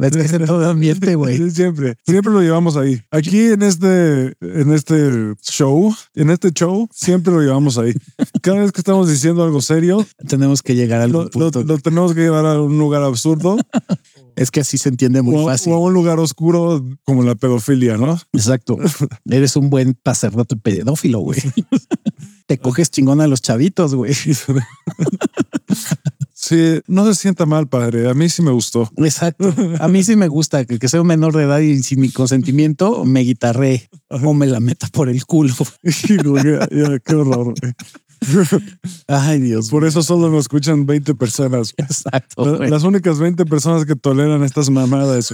[0.09, 1.51] Es que es todo ambiente, güey.
[1.51, 3.01] Siempre, siempre lo llevamos ahí.
[3.11, 7.93] Aquí en este, en este show, en este show, siempre lo llevamos ahí.
[8.41, 12.21] Cada vez que estamos diciendo algo serio, tenemos que llegar al lo, lo, tenemos que
[12.21, 13.57] llevar a un lugar absurdo.
[14.35, 15.73] Es que así se entiende muy fácil.
[15.73, 18.17] O a un lugar oscuro como la pedofilia, ¿no?
[18.31, 18.77] Exacto.
[19.29, 21.41] Eres un buen sacerdote pedófilo, güey.
[22.47, 24.13] Te coges chingón a los chavitos, güey.
[26.33, 28.09] Sí, no se sienta mal, padre.
[28.09, 28.89] A mí sí me gustó.
[28.95, 29.53] Exacto.
[29.77, 33.03] A mí sí me gusta que, sea un menor de edad y sin mi consentimiento
[33.03, 35.53] me guitarré o me la meta por el culo.
[35.83, 37.53] qué horror.
[39.07, 39.69] Ay, Dios.
[39.69, 41.73] Por eso solo nos escuchan 20 personas.
[41.77, 42.59] Exacto.
[42.63, 45.33] las únicas 20 personas que toleran estas mamadas.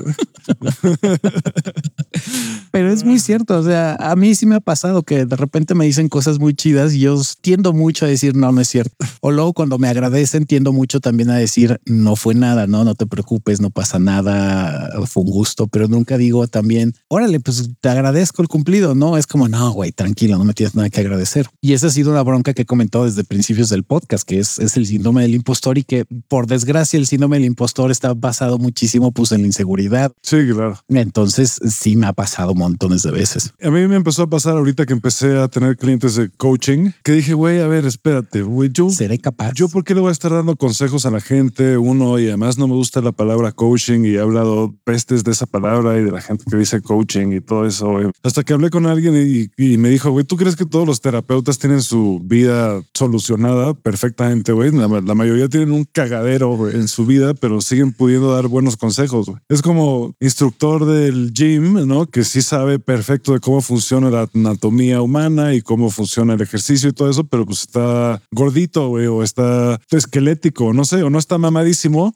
[2.72, 3.58] Pero es muy cierto.
[3.58, 6.54] O sea, a mí sí me ha pasado que de repente me dicen cosas muy
[6.54, 8.96] chidas y yo tiendo mucho a decir no, no es cierto.
[9.22, 12.96] O luego cuando me agradecen, tiendo mucho también a decir no fue nada, no, no
[12.96, 17.90] te preocupes, no pasa nada, fue un gusto, pero nunca digo también, órale, pues te
[17.90, 18.96] agradezco el cumplido.
[18.96, 21.48] No es como no, güey, tranquilo, no me tienes nada que agradecer.
[21.62, 24.76] Y esa ha sido una bronca que comentado desde principios del podcast, que es, es
[24.76, 29.14] el síndrome del impostor y que por desgracia el síndrome del impostor está basado muchísimo
[29.14, 30.12] pues en la inseguridad.
[30.22, 30.78] Sí, claro.
[30.90, 33.54] Entonces sí me ha pasado montones de veces.
[33.64, 37.14] A mí me empezó a pasar ahorita que empecé a tener clientes de coaching, que
[37.14, 39.54] dije, güey, a ver, espérate, güey, yo seré capaz.
[39.54, 42.58] Yo por qué le voy a estar dando consejos a la gente, uno, y además
[42.58, 46.12] no me gusta la palabra coaching y he hablado pestes de esa palabra y de
[46.12, 48.12] la gente que dice coaching y todo eso.
[48.22, 51.00] Hasta que hablé con alguien y, y me dijo, güey, ¿tú crees que todos los
[51.00, 54.72] terapeutas tienen su vida solucionada perfectamente, güey?
[54.72, 59.28] La, la mayoría tienen un cagadero en su vida, pero siguen pudiendo dar buenos consejos.
[59.28, 59.40] güey.
[59.50, 62.06] Es como instructor del gym, ¿no?
[62.08, 66.90] Que sí sabe perfecto de cómo funciona la anatomía humana y cómo funciona el ejercicio
[66.90, 71.20] y todo eso, pero pues está gordito, güey, o está esquelético, no sé, o no
[71.20, 72.14] está mamadísimo,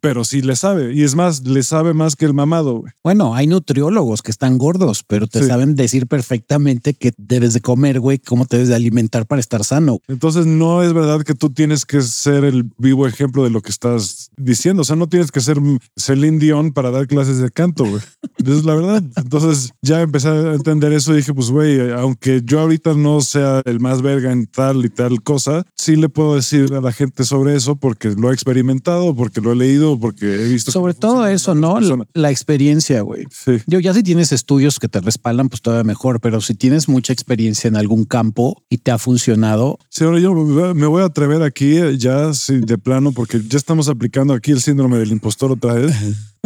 [0.00, 0.94] pero sí le sabe.
[0.94, 2.92] Y es más, le sabe más que el mamado, güey.
[3.02, 5.46] Bueno, hay nutriólogos que están gordos, pero te Sí.
[5.48, 9.64] saben decir perfectamente qué debes de comer, güey, cómo te debes de alimentar para estar
[9.64, 9.91] sano.
[10.08, 13.70] Entonces no es verdad que tú tienes que ser el vivo ejemplo de lo que
[13.70, 14.82] estás diciendo.
[14.82, 15.58] O sea, no tienes que ser
[15.96, 18.02] Celine Dion para dar clases de canto, güey.
[18.38, 19.02] Es la verdad.
[19.16, 23.62] Entonces ya empecé a entender eso y dije, pues, güey, aunque yo ahorita no sea
[23.64, 27.24] el más verga en tal y tal cosa, sí le puedo decir a la gente
[27.24, 30.70] sobre eso porque lo he experimentado, porque lo he leído, porque he visto.
[30.70, 31.78] Sobre todo eso, ¿no?
[32.14, 33.26] La experiencia, güey.
[33.30, 33.58] Sí.
[33.66, 37.12] Yo ya si tienes estudios que te respaldan, pues todavía mejor, pero si tienes mucha
[37.12, 41.42] experiencia en algún campo y te ha funcionado, Sí, ahora yo me voy a atrever
[41.42, 45.74] aquí eh, ya de plano porque ya estamos aplicando aquí el síndrome del impostor otra
[45.74, 45.94] vez.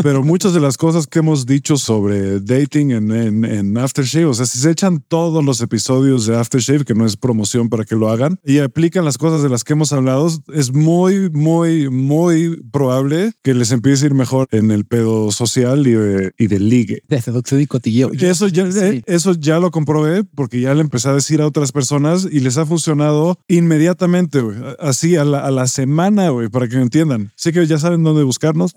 [0.03, 4.35] Pero muchas de las cosas que hemos dicho sobre dating en, en, en Aftershave, o
[4.35, 7.95] sea, si se echan todos los episodios de Aftershave, que no es promoción para que
[7.97, 12.63] lo hagan, y aplican las cosas de las que hemos hablado, es muy, muy, muy
[12.71, 16.61] probable que les empiece a ir mejor en el pedo social y de, y de
[16.61, 17.03] ligue.
[17.09, 18.11] de seducción y cotilleo.
[18.13, 18.79] Eso ya, Sí.
[18.81, 22.41] eh, eso ya lo comprobé porque ya le empecé a decir a otras personas y
[22.41, 24.59] les ha funcionado inmediatamente, güey.
[24.79, 27.33] Así a la, a la semana, güey, para que me entiendan.
[27.39, 28.77] Así que ya saben dónde buscarnos.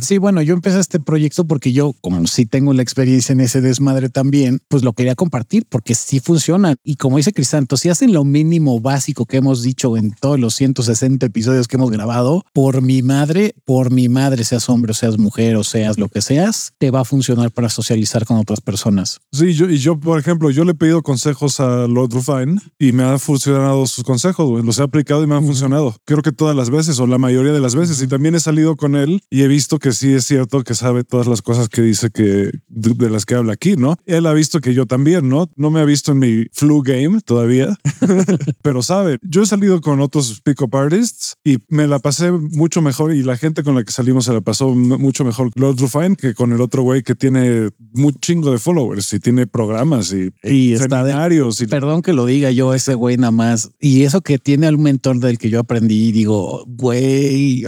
[0.00, 3.60] Sí, bueno, yo empecé este proyecto porque yo, como sí tengo la experiencia en ese
[3.60, 6.76] desmadre también, pues lo quería compartir porque sí funciona.
[6.84, 10.54] Y como dice Crisanto, si hacen lo mínimo básico que hemos dicho en todos los
[10.54, 15.18] 160 episodios que hemos grabado, por mi madre, por mi madre, seas hombre o seas
[15.18, 19.20] mujer o seas lo que seas, te va a funcionar para socializar con otras personas.
[19.32, 22.92] Sí, yo, y yo, por ejemplo, yo le he pedido consejos a Lord Rufine y
[22.92, 24.64] me han funcionado sus consejos, güey.
[24.64, 25.96] Los he aplicado y me han funcionado.
[26.04, 28.00] Creo que todas las veces o la mayoría de las veces.
[28.02, 31.04] Y también he salido con él y he visto que sí es cierto que sabe
[31.04, 33.98] todas las cosas que dice que de, de las que habla aquí, ¿no?
[34.06, 35.50] Él ha visto que yo también, ¿no?
[35.56, 37.76] No me ha visto en mi flu game todavía,
[38.62, 39.18] pero sabe.
[39.20, 43.36] Yo he salido con otros pick-up artists y me la pasé mucho mejor y la
[43.36, 46.62] gente con la que salimos se la pasó mucho mejor Lord Rufine que con el
[46.62, 51.10] otro güey que tiene un chingo de followers y tiene programas y, Y está de-
[51.10, 53.70] seminarios y Perdón que lo diga yo, ese güey nada más.
[53.80, 57.64] Y eso que tiene al mentor del que yo aprendí, digo, güey.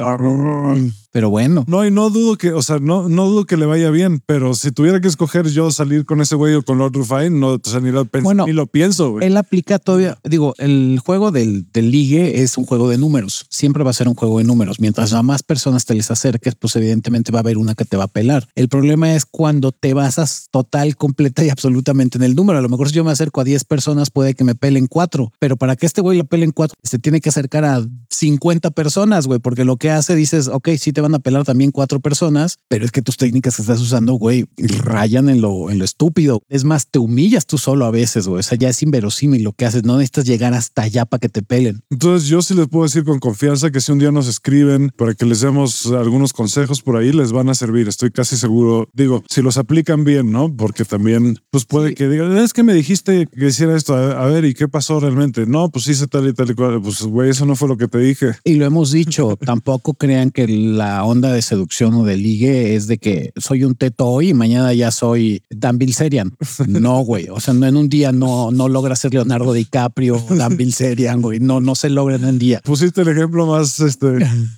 [1.17, 1.65] Pero bueno.
[1.67, 4.53] no, y no dudo que, o sea, no, no dudo que le vaya bien, pero
[4.53, 7.61] si tuviera que escoger yo salir con ese güey o con Lord Rufine, no, o
[7.65, 9.27] sea, ni lo, Bueno, ni lo pienso, güey.
[9.27, 13.47] Él aplica todavía, digo, el juego del, del ligue es un juego de números.
[13.49, 14.79] Siempre va a ser un juego de números.
[14.79, 17.97] Mientras a más personas te les acerques, pues evidentemente va a haber una que te
[17.97, 18.47] va a pelar.
[18.55, 22.59] El problema es cuando te basas total, completa y absolutamente en el número.
[22.59, 25.33] A lo mejor si yo me acerco a 10 personas, puede que me pelen cuatro,
[25.39, 29.27] pero para que este güey le pelen cuatro, se tiene que acercar a 50 personas,
[29.27, 32.59] güey, porque lo que hace dices, ok, sí te van a pelar también cuatro personas,
[32.69, 34.47] pero es que tus técnicas que estás usando, güey,
[34.83, 36.43] rayan en lo, en lo estúpido.
[36.49, 38.41] Es más, te humillas tú solo a veces, güey.
[38.41, 39.85] O sea, ya es inverosímil lo que haces.
[39.85, 41.83] No necesitas llegar hasta allá para que te pelen.
[41.91, 45.15] Entonces yo sí les puedo decir con confianza que si un día nos escriben para
[45.15, 47.89] que les demos algunos consejos por ahí, les van a servir.
[47.89, 48.89] Estoy casi seguro.
[48.93, 50.55] Digo, si los aplican bien, ¿no?
[50.55, 51.95] Porque también, pues puede Sí.
[51.95, 53.95] que digan, es que me dijiste que hiciera esto.
[53.95, 55.47] A, a ver, ¿y qué pasó realmente?
[55.47, 56.81] No, pues hice tal y tal y cual.
[56.83, 58.33] Pues, güey, eso no fue lo que te dije.
[58.45, 62.87] Y lo hemos dicho, tampoco crean que la onda de seducción o de ligue es
[62.87, 66.37] de que soy un teto hoy y mañana ya soy Dan Bilzerian.
[66.67, 67.29] No, güey.
[67.31, 71.23] O sea, no en un día no, no logra ser Leonardo DiCaprio o Dan Bilzerian,
[71.23, 71.41] güey.
[71.41, 72.61] No, no se logra en un día.
[72.65, 74.07] Pusiste el ejemplo más, este,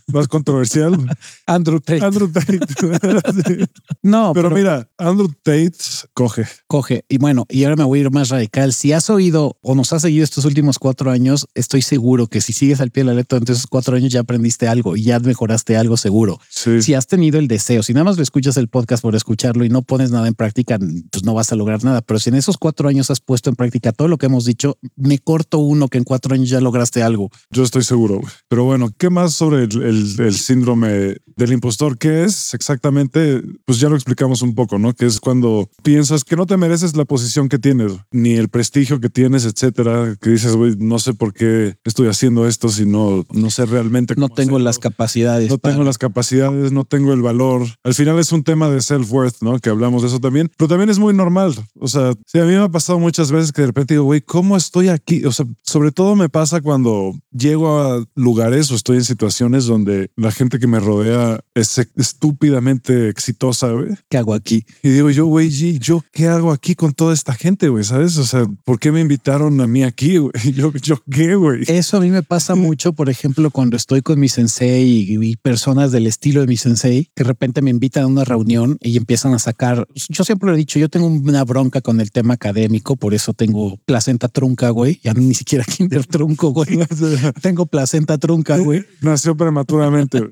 [0.09, 0.96] más controversial.
[1.46, 2.05] Andrew Tate.
[2.05, 2.59] Andrew Tate.
[2.79, 3.64] Sí.
[4.03, 5.72] no, Pero mira, Andrew Tate
[6.14, 6.44] coge.
[6.66, 7.05] coge.
[7.09, 8.72] Y bueno, y ahora me voy a ir más radical.
[8.72, 12.53] Si has oído o nos has seguido estos últimos cuatro años, estoy seguro que si
[12.53, 15.18] sigues al pie de la letra durante esos cuatro años ya aprendiste algo y ya
[15.18, 16.28] mejoraste algo seguro.
[16.37, 16.43] Seguro.
[16.49, 16.83] Sí.
[16.83, 19.69] Si has tenido el deseo, si nada más lo escuchas el podcast por escucharlo y
[19.69, 22.03] no pones nada en práctica, pues no vas a lograr nada.
[22.03, 24.77] Pero si en esos cuatro años has puesto en práctica todo lo que hemos dicho,
[24.97, 27.31] me corto uno que en cuatro años ya lograste algo.
[27.51, 28.21] Yo estoy seguro.
[28.49, 31.99] Pero bueno, ¿qué más sobre el, el- el síndrome del impostor?
[31.99, 33.43] ¿Qué es exactamente?
[33.64, 34.93] Pues ya lo explicamos un poco, ¿no?
[34.95, 39.01] Que es cuando piensas que no te mereces la posición que tienes, ni el prestigio
[39.01, 40.17] que tienes, etcétera.
[40.21, 44.14] Que dices, güey, no sé por qué estoy haciendo esto si no, no sé realmente
[44.17, 44.59] No tengo hacerlo.
[44.61, 45.51] las capacidades.
[45.51, 46.08] No para- tengo las capacidades,
[46.73, 47.66] no tengo el valor.
[47.85, 49.59] Al final es un tema de self-worth, ¿no?
[49.59, 51.55] Que hablamos de eso también, pero también es muy normal.
[51.79, 54.21] O sea, sí, a mí me ha pasado muchas veces que de repente digo, güey,
[54.21, 55.25] ¿cómo estoy aquí?
[55.25, 60.11] O sea, sobre todo me pasa cuando llego a lugares o estoy en situaciones donde
[60.16, 63.88] la gente que me rodea es estúpidamente exitosa, güey.
[64.09, 64.64] ¿Qué hago aquí?
[64.83, 67.85] Y digo yo, güey, G, ¿yo qué hago aquí con toda esta gente, güey?
[67.85, 68.16] ¿Sabes?
[68.18, 70.33] O sea, ¿por qué me invitaron a mí aquí, güey?
[70.59, 71.62] Yo, yo qué, güey.
[71.68, 75.37] Eso a mí me pasa mucho, por ejemplo, cuando estoy con mi sensei y, y
[75.37, 78.97] personas del estilo de mi sensei, que de repente me invitan a una reunión y
[78.97, 79.87] empiezan a sacar.
[80.09, 83.35] Yo siempre lo he dicho, yo tengo una bronca con el tema académico, por eso
[83.35, 85.01] tengo placenta trunca, güey.
[85.03, 86.79] Ya ni siquiera kinder trunco, güey.
[87.43, 88.85] tengo placenta trunca, güey.
[89.01, 90.31] Nació prematuramente, güey.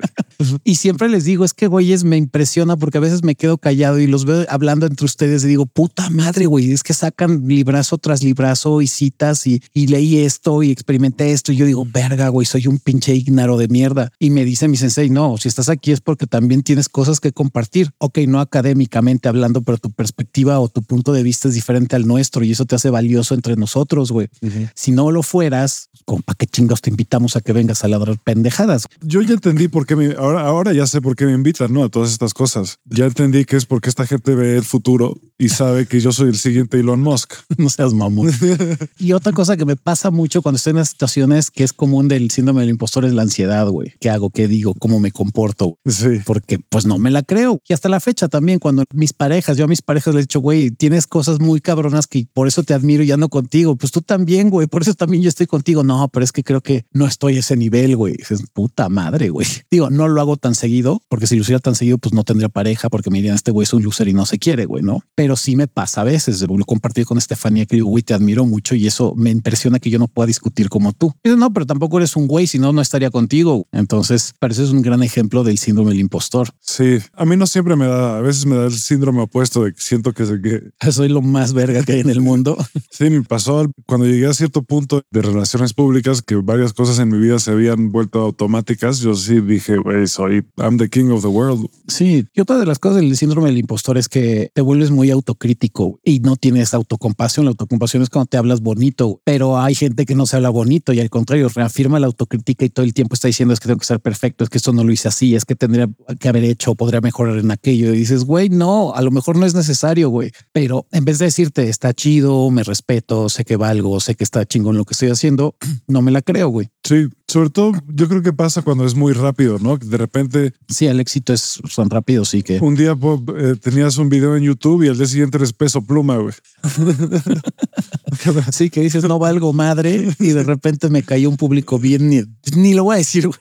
[0.63, 3.99] Y siempre les digo, es que güeyes me impresiona porque a veces me quedo callado
[3.99, 7.99] y los veo hablando entre ustedes y digo, puta madre, güey, es que sacan librazo
[7.99, 11.53] tras librazo y citas y, y leí esto y experimenté esto.
[11.53, 14.13] Y yo digo, verga, güey, soy un pinche ignaro de mierda.
[14.21, 17.33] Y me dice mi sensei, no, si estás aquí es porque también tienes cosas que
[17.33, 17.91] compartir.
[17.97, 22.07] Ok, no académicamente hablando, pero tu perspectiva o tu punto de vista es diferente al
[22.07, 24.29] nuestro y eso te hace valioso entre nosotros, güey.
[24.75, 28.87] Si no lo fueras, compa, qué chingados te invitamos a que vengas a ladrar pendejadas.
[29.01, 31.85] Yo ya entendí por qué me, ahora, ahora ya sé por qué me invitan, ¿no?
[31.85, 32.79] A todas estas cosas.
[32.85, 36.29] Ya entendí que es porque esta gente ve el futuro y sabe que yo soy
[36.29, 37.33] el siguiente Elon Musk.
[37.57, 38.31] no seas mamón.
[38.99, 42.09] y otra cosa que me pasa mucho cuando estoy en las situaciones que es común
[42.09, 43.95] del síndrome del impostor es la ansiedad, güey.
[44.01, 44.29] ¿Qué hago?
[44.29, 44.75] ¿Qué digo?
[44.75, 45.46] ¿Cómo me comporto?
[45.85, 46.21] Sí.
[46.25, 47.61] Porque pues no me la creo.
[47.69, 50.41] Y hasta la fecha también, cuando mis parejas, yo a mis parejas les he dicho,
[50.41, 53.77] güey, tienes cosas muy cabronas que por eso te admiro y ando contigo.
[53.77, 54.67] Pues tú también, güey.
[54.67, 55.83] Por eso también yo estoy contigo.
[55.83, 58.17] No, pero es que creo que no estoy a ese nivel, güey.
[58.17, 59.47] Dices, puta madre, güey.
[59.71, 62.49] Digo, no lo hago tan seguido, porque si lo hiciera tan seguido, pues no tendría
[62.49, 65.01] pareja, porque me dirían, este güey es un loser y no se quiere, güey, ¿no?
[65.15, 66.41] Pero sí me pasa a veces.
[66.43, 69.91] Lo compartí con Estefanía, que digo, güey, te admiro mucho y eso me impresiona que
[69.91, 71.13] yo no pueda discutir como tú.
[71.23, 73.67] Y dice, no, pero tampoco eres un güey, si no, no estaría contigo.
[73.73, 76.51] Entonces, pareces un gran ejemplo del síndrome del impostor.
[76.61, 76.99] Sí.
[77.15, 79.81] A mí no siempre me da, a veces me da el síndrome opuesto de que
[79.81, 82.57] siento que, que Soy lo más verga que hay en el mundo.
[82.91, 87.09] sí, me pasó cuando llegué a cierto punto de relaciones públicas que varias cosas en
[87.09, 89.01] mi vida se habían vuelto automáticas.
[89.01, 91.69] Yo sí dije, güey, soy, I'm the king of the world.
[91.89, 95.11] Sí, y otra de las cosas del síndrome del impostor es que te vuelves muy
[95.11, 97.47] autocrítico y no tienes autocompasión.
[97.47, 100.93] La autocompasión es cuando te hablas bonito, pero hay gente que no se habla bonito
[100.93, 103.79] y al contrario, reafirma la autocrítica y todo el tiempo está diciendo es que tengo
[103.79, 105.89] que ser perfecto, es que esto no lo hice así, es que tendría
[106.21, 107.93] que haber hecho, podría mejorar en aquello.
[107.93, 110.31] Y dices, güey, no, a lo mejor no es necesario, güey.
[110.53, 114.45] Pero en vez de decirte está chido, me respeto, sé que valgo, sé que está
[114.45, 116.69] chingón lo que estoy haciendo, no me la creo, güey.
[116.85, 119.77] Sí, sobre todo yo creo que pasa cuando es muy rápido, ¿no?
[119.77, 122.97] De repente Sí, el éxito es tan rápido, sí que un día
[123.39, 126.35] eh, tenías un video en YouTube y al día siguiente eres peso pluma, güey.
[128.53, 132.23] Sí, que dices no valgo madre y de repente me cayó un público bien, ni,
[132.57, 133.39] ni lo voy a decir, güey,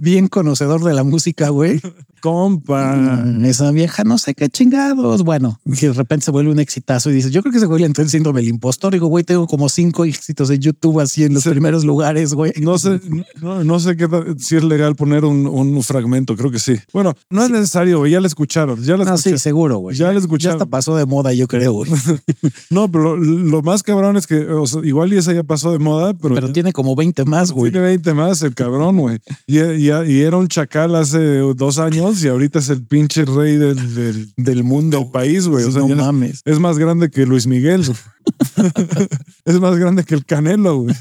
[0.00, 1.80] bien conocedor de la música, güey.
[2.20, 2.96] Compa.
[2.96, 5.22] Mm, Esa vieja no sé qué chingados.
[5.22, 7.80] Bueno, y de repente se vuelve un exitazo y dices, yo creo que ese güey
[7.80, 8.92] le entró el síndrome del impostor.
[8.92, 11.50] Digo, güey, tengo como cinco éxitos de YouTube así en los Sí.
[11.50, 12.52] primeros lugares, güey.
[12.60, 13.00] No sé,
[13.40, 16.74] no, no sé qué si es legal poner un, un fragmento, creo que sí.
[16.92, 19.38] Bueno, no es necesario, güey, ya la escucharon, ya la No, sí, escucharon.
[19.38, 19.96] seguro, güey.
[19.96, 20.56] Ya lo Ya escucharon.
[20.56, 21.90] hasta pasó de moda, yo creo, güey.
[22.70, 25.72] No, pero lo, lo más cabrón es que o sea, igual y esa ya pasó
[25.72, 27.70] de moda, pero, Pero ya tiene como 20 más, güey.
[27.72, 29.18] tiene 20 más el cabrón, güey.
[29.46, 31.18] Y, y- y era un chacal hace
[31.56, 35.64] dos años y ahorita es el pinche rey del, del, del mundo, del país, güey.
[35.64, 36.40] O sea, no mames.
[36.44, 37.82] es más grande que Luis Miguel.
[39.44, 40.94] es más grande que el Canelo, güey.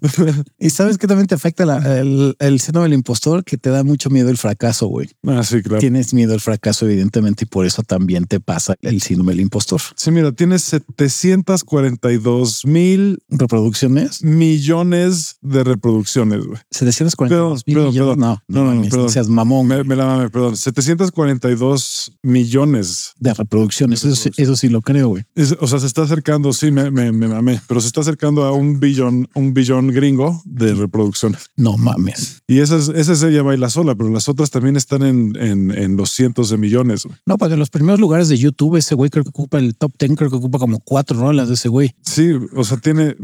[0.58, 3.82] Y sabes que también te afecta la- el, el síndrome del impostor, que te da
[3.84, 5.08] mucho miedo el fracaso, güey.
[5.26, 5.80] Ah, sí, claro.
[5.80, 9.80] Tienes miedo al fracaso, evidentemente, y por eso también te pasa el síndrome del impostor.
[9.96, 14.22] Sí, mira, tienes 742 mil ¿Reproducciones?
[14.22, 16.58] millones de reproducciones, güey.
[16.70, 17.96] 742 mil millones.
[17.98, 18.18] perdón.
[18.20, 19.10] No, No, no, no, no, perdón.
[19.10, 20.56] seas mamón Me, me la mame, perdón.
[20.56, 23.12] 742 millones.
[23.18, 24.04] de reproducciones.
[24.04, 25.24] Eso, sí- eso sí lo creo, güey.
[25.34, 28.44] Es- o sea, se está acercando, sí, me, me, me mamé, pero se está acercando
[28.44, 31.50] a un billón, un billón gringo de reproducciones.
[31.56, 32.42] No mames.
[32.46, 35.70] Y esa es, esa es ella baila sola, pero las otras también están en, en,
[35.70, 37.06] en los cientos de millones.
[37.26, 39.92] No, pues en los primeros lugares de YouTube, ese güey creo que ocupa el top
[39.98, 41.94] 10, creo que ocupa como cuatro rolas de ese güey.
[42.02, 43.16] Sí, o sea, tiene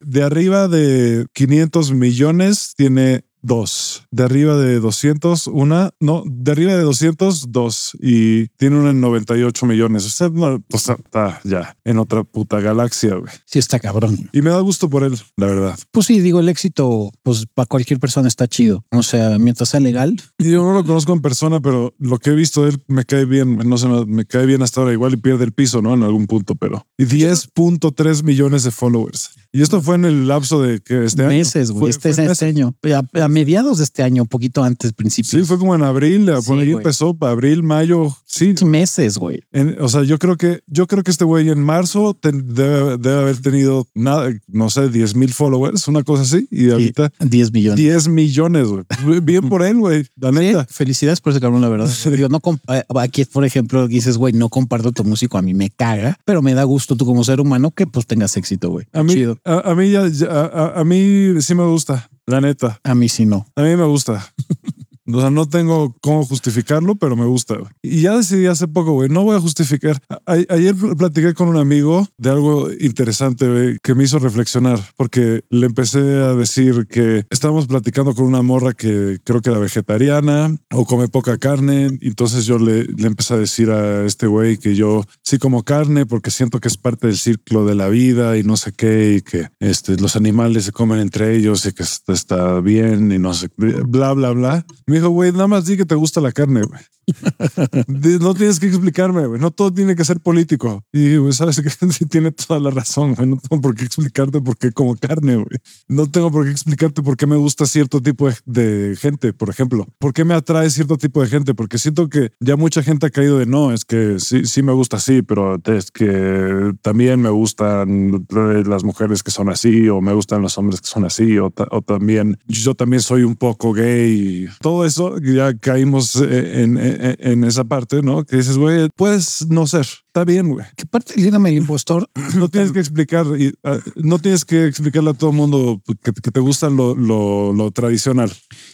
[0.00, 4.04] de arriba de 500 millones, tiene dos.
[4.10, 7.92] De arriba de 200, una, no, de arriba de 200, dos.
[8.00, 10.06] Y tiene una en 98 millones.
[10.06, 13.32] O sea, no, o sea, está ya en otra puta galaxia, güey.
[13.46, 14.28] Sí, está cabrón.
[14.32, 15.78] Y me da gusto por él, la verdad.
[15.90, 18.84] Pues sí, digo, el éxito, pues para cualquier persona está chido.
[18.90, 20.20] O sea, mientras sea legal.
[20.38, 23.04] Y yo no lo conozco en persona, pero lo que he visto de él me
[23.04, 23.58] cae bien.
[23.58, 24.92] No sé, me cae bien hasta ahora.
[24.92, 25.94] Igual y pierde el piso, ¿no?
[25.94, 26.86] En algún punto, pero.
[26.96, 29.30] Y 10.3 millones de followers.
[29.52, 31.30] Y esto fue en el lapso de que este año.
[31.30, 31.80] Meses, güey.
[31.80, 32.74] Fue- Este, fue este año.
[33.14, 35.30] A, a mediados de este año, un poquito antes, principios.
[35.30, 38.54] Sí, fue como en abril, Sí, empezó, para abril, mayo, sí.
[38.64, 39.42] meses, güey.
[39.52, 42.96] En- o sea, yo creo que yo creo que este güey en marzo te- debe,
[42.98, 47.52] debe haber tenido nada, no sé, 10 mil followers, una cosa así, y ahorita 10
[47.52, 47.76] millones.
[47.78, 49.20] 10 millones, güey.
[49.20, 50.04] Bien por él, güey.
[50.16, 50.66] La Sí, neta.
[50.68, 51.88] felicidades por ese cabrón, la verdad.
[52.18, 52.40] Digo, no
[52.74, 56.42] eh, aquí, por ejemplo, dices, güey, no comparto tu músico, a mí me caga, pero
[56.42, 58.86] me da gusto tú como ser humano que pues tengas éxito, güey.
[58.92, 59.38] A mí, Chido.
[59.44, 62.78] a, a mí ya, ya- a mí sí me gusta, la neta.
[62.84, 63.46] A mí sí no.
[63.56, 64.32] A mí me gusta.
[65.12, 67.56] O sea, no tengo cómo justificarlo, pero me gusta.
[67.82, 70.00] Y ya decidí hace poco, güey, no voy a justificar.
[70.26, 75.66] Ayer pl- platiqué con un amigo de algo interesante, que me hizo reflexionar, porque le
[75.66, 80.84] empecé a decir que estábamos platicando con una morra que creo que era vegetariana o
[80.84, 81.98] come poca carne.
[82.00, 86.30] Entonces yo le, empecé a decir a este güey que yo sí como carne porque
[86.30, 89.48] siento que es parte del ciclo de la vida y no sé qué, y que
[89.60, 94.12] este, los animales se comen entre ellos y que está, bien y no sé, bla,
[94.12, 94.66] bla, bla.
[94.98, 96.80] Dijo, güey, nada más di que te gusta la carne, güey.
[98.20, 99.40] No tienes que explicarme, güey.
[99.40, 100.84] No todo tiene que ser político.
[100.92, 103.28] Y, güey, sabes que sí tiene toda la razón, güey.
[103.28, 105.46] No tengo por qué explicarte por qué como carne, güey.
[105.88, 109.48] No tengo por qué explicarte por qué me gusta cierto tipo de, de gente, por
[109.50, 109.86] ejemplo.
[109.98, 111.54] ¿Por qué me atrae cierto tipo de gente?
[111.54, 114.72] Porque siento que ya mucha gente ha caído de no, es que sí, sí me
[114.72, 118.26] gusta así, pero es que también me gustan
[118.66, 121.68] las mujeres que son así, o me gustan los hombres que son así, o, ta-
[121.70, 124.46] o también yo también soy un poco gay.
[124.60, 128.24] Todo eso ya caímos eh, en, en- en esa parte, ¿no?
[128.24, 129.86] Que dices, güey, puedes no ser.
[130.08, 130.66] Está bien, güey.
[130.76, 134.66] Que parte del síndrome del impostor, No tienes que explicar, y, ah, no tienes que
[134.66, 138.32] explicarle a todo el mundo que, que te gusta lo, lo, lo tradicional.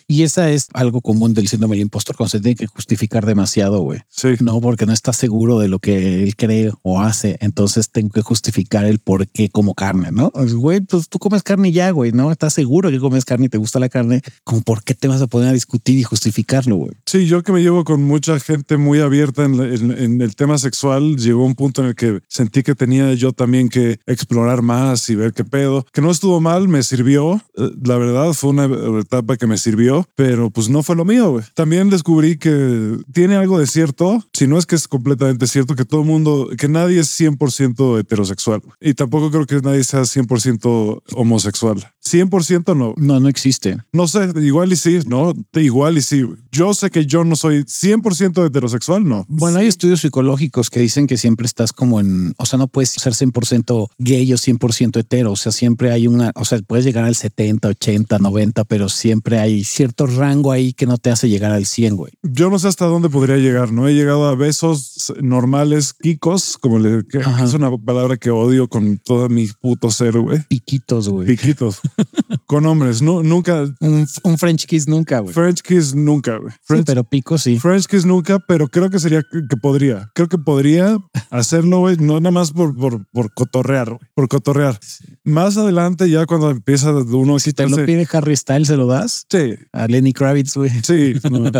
[0.08, 3.80] y esa es algo común del síndrome del impostor, cuando se tiene que justificar demasiado,
[3.80, 4.00] güey.
[4.08, 4.28] Sí.
[4.40, 7.36] No, porque no está seguro de lo que él cree o hace.
[7.40, 10.30] Entonces tengo que justificar el por qué como carne, ¿no?
[10.30, 12.30] Pues, Güey, pues tú comes carne ya, güey, ¿no?
[12.30, 14.22] Estás seguro que comes carne y te gusta la carne.
[14.44, 16.92] ¿Con por qué te vas a poner a discutir y justificarlo, güey?
[17.06, 20.34] Sí, yo que me llevo con mucha gente muy abierta en, la- en- en el
[20.36, 24.62] tema sexual, llegó un punto en el que sentí que tenía yo también que explorar
[24.62, 25.86] más y ver qué pedo.
[25.92, 27.40] Que no estuvo mal, me sirvió.
[27.56, 28.64] Eh, La verdad, fue una
[29.00, 31.30] etapa que me sirvió, pero pues no fue lo mío.
[31.32, 31.44] güey.
[31.54, 35.84] También descubrí que tiene algo de cierto, si no es que es completamente cierto, que
[35.84, 38.62] todo el mundo, que nadie es 100% heterosexual.
[38.80, 41.84] Y tampoco creo que nadie sea 100% homosexual.
[42.04, 42.94] 100% no.
[42.96, 43.78] No, no existe.
[43.92, 45.32] No sé, igual y sí, ¿no?
[45.54, 46.22] Igual y sí.
[46.22, 46.38] güey.
[46.50, 49.24] Yo sé que yo no soy 100% heterosexual, no.
[49.28, 52.90] Bueno, hay estudios psicológicos que dicen que siempre estás como en, o sea, no puedes
[52.90, 57.04] ser 100% gay o 100% hetero, o sea, siempre hay una, o sea, puedes llegar
[57.04, 61.52] al 70, 80, 90, pero siempre hay cierto rango ahí que no te hace llegar
[61.52, 62.12] al 100, güey.
[62.22, 63.88] Yo no sé hasta dónde podría llegar, ¿no?
[63.88, 68.98] He llegado a besos normales, kikos, como le, que es una palabra que odio con
[68.98, 70.40] todo mi puto ser, güey.
[70.48, 71.26] Piquitos, güey.
[71.26, 71.80] Piquitos.
[72.46, 73.64] con hombres, no, nunca.
[73.80, 75.32] Un, un French kiss nunca, güey.
[75.34, 76.52] French kiss nunca, güey.
[76.68, 77.58] Sí, pero pico sí.
[77.58, 80.10] French kiss nunca, pero creo que sería que podría.
[80.14, 80.98] Creo que podría
[81.30, 84.78] hacerlo, güey, no nada más por, por, por cotorrear, por cotorrear.
[85.24, 88.86] Más adelante, ya cuando empieza uno Si te lo quitarse- pide Harry Styles, se lo
[88.86, 90.70] das Sí, a Lenny Kravitz, güey.
[90.82, 91.50] sí, no,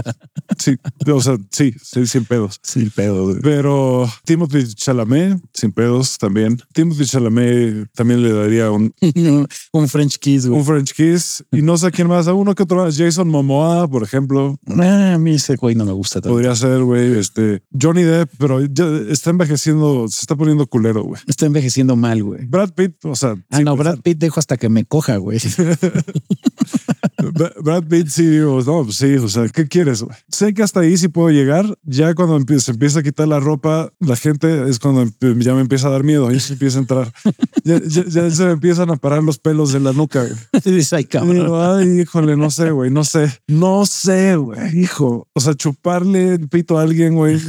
[0.59, 0.77] sí,
[1.11, 2.61] o sea, sí, sí, sin pedos.
[2.63, 3.41] Sí, pedo, güey.
[3.43, 6.61] Pero Timothy Chalamet, sin pedos también.
[6.73, 8.93] Timothy Chalamet también le daría un,
[9.73, 10.59] un French kiss, güey.
[10.59, 11.45] un French kiss.
[11.53, 12.97] Y no sé quién más, uno que otro más.
[12.99, 16.31] Jason Momoa, por ejemplo, Ah, a mí ese güey no me gusta tanto.
[16.35, 17.19] podría ser, güey.
[17.19, 21.21] Este Johnny Depp, pero ya está envejeciendo, se está poniendo culero, güey.
[21.27, 22.45] Está envejeciendo mal, güey.
[22.47, 25.39] Brad Pitt, o sea, Ah, sí, no, Brad Pitt dejo hasta que me coja, güey.
[27.33, 30.05] Bra- Brad Pitt, sí, digo, no, pues sí, o sea, ¿qué quieres?
[30.29, 31.65] Sé que hasta ahí sí puedo llegar.
[31.83, 35.89] Ya cuando se empieza a quitar la ropa, la gente es cuando ya me empieza
[35.89, 36.29] a dar miedo.
[36.29, 37.13] Ahí se empieza a entrar.
[37.65, 40.25] Ya, ya- ya se me empiezan a parar los pelos de la nuca.
[40.93, 41.35] Ay, Y cabrón.
[41.35, 43.33] digo, Ay, híjole, no sé, güey, no sé.
[43.47, 45.29] No sé, güey, hijo.
[45.35, 47.41] O sea, chuparle el pito a alguien, güey.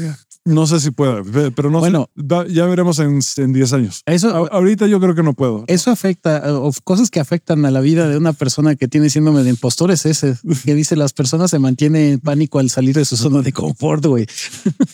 [0.48, 2.10] No sé si pueda, pe- pero no Bueno.
[2.16, 2.54] sé.
[2.54, 4.02] Ya veremos en, en 10 años.
[4.06, 5.64] Eso, ahorita yo creo que no puedo.
[5.68, 9.42] eso afecta, o cosas que afectan a la vida de una persona que tiene síndrome
[9.44, 13.06] de impostor es ese, que dice las personas se mantienen en pánico al salir de
[13.06, 14.28] su zona de confort, güey.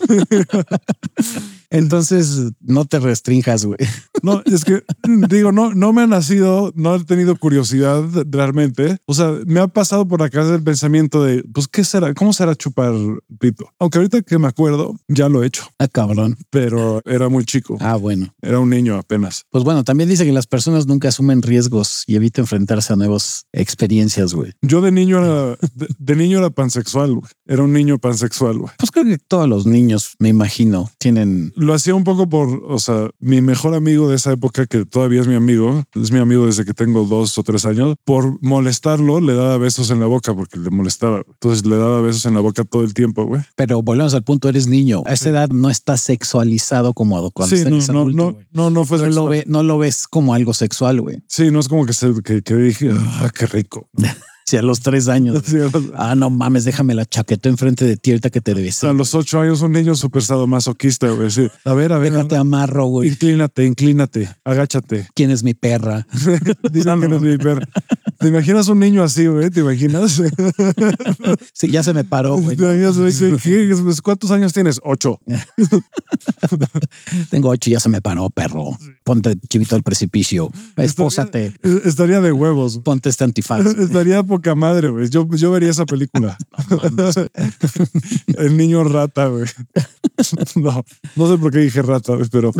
[1.69, 3.77] Entonces no te restrinjas, güey.
[4.23, 4.83] No, es que
[5.29, 8.97] digo, no, no me ha nacido, no he tenido curiosidad realmente.
[9.05, 12.13] O sea, me ha pasado por acá el pensamiento de, pues, ¿qué será?
[12.13, 12.93] ¿Cómo será chupar
[13.39, 13.69] pito?
[13.79, 15.63] Aunque ahorita que me acuerdo, ya lo he hecho.
[15.79, 16.37] Ah, cabrón.
[16.49, 17.77] Pero era muy chico.
[17.79, 18.33] Ah, bueno.
[18.41, 19.45] Era un niño apenas.
[19.49, 23.45] Pues bueno, también dice que las personas nunca asumen riesgos y evita enfrentarse a nuevas
[23.51, 24.53] experiencias, güey.
[24.61, 25.57] Yo de niño era,
[25.97, 27.31] de, niño era pansexual, güey.
[27.45, 28.71] Era un niño pansexual, güey.
[28.77, 31.53] Pues creo que todos los niños, me imagino, tienen...
[31.55, 35.21] Lo hacía un poco por, o sea, mi mejor amigo de esa época, que todavía
[35.21, 39.19] es mi amigo, es mi amigo desde que tengo dos o tres años, por molestarlo
[39.19, 41.23] le daba besos en la boca porque le molestaba.
[41.27, 43.41] Entonces le daba besos en la boca todo el tiempo, güey.
[43.55, 45.03] Pero volvemos al punto, eres niño.
[45.05, 49.07] A esa edad no está sexualizado como cuando sí, no, no, no, no, fue no
[49.07, 51.23] lo, ve, no lo ves como algo sexual, güey.
[51.27, 53.89] Sí, no es como que, se, que, que dije, ah, qué rico.
[54.51, 55.43] Sí, a los tres años.
[55.95, 58.83] Ah, no mames, déjame la chaqueta enfrente de ti ahorita que te debes.
[58.83, 61.29] A los ocho años, un niño súper sadomasoquista, güey.
[61.63, 62.11] A ver, a ver.
[62.11, 63.07] Déjate amarro, güey.
[63.07, 65.07] Inclínate, inclínate, agáchate.
[65.15, 66.05] ¿Quién es mi perra?
[66.71, 67.65] Dile quién es mi perra.
[68.21, 69.49] ¿Te imaginas un niño así, güey?
[69.49, 70.21] ¿Te imaginas?
[71.53, 72.55] sí, ya se me paró, güey.
[74.03, 74.79] ¿Cuántos años tienes?
[74.83, 75.19] Ocho.
[77.31, 78.77] Tengo ocho y ya se me paró, perro.
[79.03, 80.51] Ponte chivito al precipicio.
[80.75, 81.53] Espósate.
[81.83, 82.77] Estaría, de huevos.
[82.79, 83.65] Ponte este antifaz.
[83.65, 85.09] Estaría poca madre, güey.
[85.09, 86.37] Yo, yo vería esa película.
[88.37, 89.45] El niño rata, güey.
[90.55, 92.51] No, no sé por qué dije rata, pero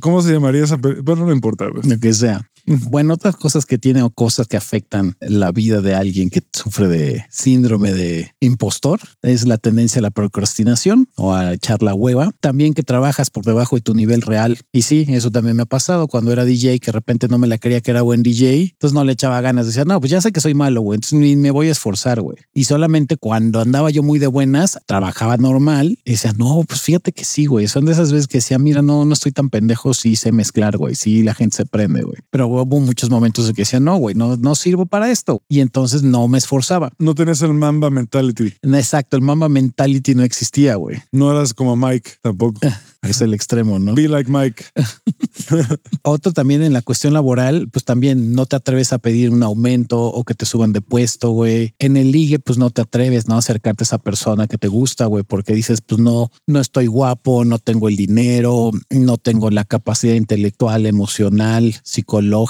[0.00, 1.04] ¿cómo se llamaría esa película?
[1.04, 1.68] Bueno, no importa.
[1.68, 1.86] Güey.
[1.86, 2.48] Lo que sea.
[2.66, 6.88] Bueno, otras cosas que tiene o cosas que afectan la vida de alguien que sufre
[6.88, 12.30] de síndrome de impostor es la tendencia a la procrastinación o a echar la hueva.
[12.40, 14.58] También que trabajas por debajo de tu nivel real.
[14.72, 17.46] Y sí, eso también me ha pasado cuando era DJ, que de repente no me
[17.46, 18.70] la creía que era buen DJ.
[18.72, 19.66] Entonces no le echaba ganas.
[19.66, 20.96] Decía, no, pues ya sé que soy malo, güey.
[20.96, 22.38] Entonces ni me voy a esforzar, güey.
[22.54, 27.12] Y solamente cuando andaba yo muy de buenas, trabajaba normal y decía, no, pues fíjate
[27.12, 27.68] que sí, güey.
[27.68, 29.92] Son de esas veces que decía, mira, no, no estoy tan pendejo.
[29.92, 30.94] Sí sé mezclar, güey.
[30.94, 32.16] Sí, la gente se prende, güey.
[32.30, 35.42] Pero hubo muchos momentos de que decía, no, güey, no, no sirvo para esto.
[35.48, 36.92] Y entonces no me esforzaba.
[36.98, 38.54] No tenés el Mamba mentality.
[38.62, 41.02] Exacto, el Mamba mentality no existía, güey.
[41.12, 42.60] No eras como Mike tampoco.
[43.04, 43.94] Es el extremo, ¿no?
[43.94, 44.64] Be like Mike.
[46.02, 50.02] Otro también en la cuestión laboral, pues también no te atreves a pedir un aumento
[50.02, 51.74] o que te suban de puesto, güey.
[51.78, 53.36] En el ligue, pues no te atreves, ¿no?
[53.36, 57.44] Acercarte a esa persona que te gusta, güey, porque dices, pues no, no estoy guapo,
[57.44, 62.43] no tengo el dinero, no tengo la capacidad intelectual, emocional, psicológica.